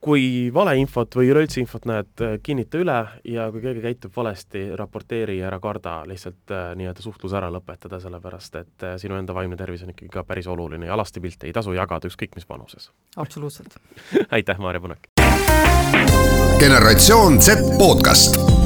kui 0.00 0.50
valeinfot 0.54 1.16
või 1.16 1.30
üleüldse 1.32 1.60
infot 1.60 1.86
näed, 1.88 2.20
kinnita 2.42 2.78
üle 2.78 2.98
ja 3.24 3.48
kui 3.50 3.60
keegi 3.60 3.80
käitub 3.82 4.12
valesti, 4.16 4.68
raporteeri 4.76 5.38
ja 5.38 5.48
ära 5.48 5.58
karda, 5.60 5.96
lihtsalt 6.06 6.52
nii-öelda 6.78 7.02
suhtlus 7.02 7.32
ära 7.34 7.48
lõpetada, 7.50 7.98
sellepärast 8.00 8.60
et 8.60 8.86
sinu 9.02 9.16
enda 9.18 9.34
vaimne 9.34 9.56
tervis 9.56 9.82
on 9.82 9.90
ikkagi 9.90 10.12
ka 10.12 10.22
päris 10.24 10.46
oluline 10.46 10.86
ja 10.86 10.94
alasti 10.94 11.20
pilte 11.20 11.48
ei 11.48 11.56
tasu 11.56 11.74
jagada 11.74 12.06
ükskõik 12.06 12.38
mis 12.38 12.48
vanuses. 12.48 12.92
absoluutselt 13.16 13.80
aitäh, 14.38 14.58
Maarja 14.58 14.80
Punak! 14.80 15.10
generatsioon 16.60 17.42
Z 17.42 17.58
podcast 17.78 18.65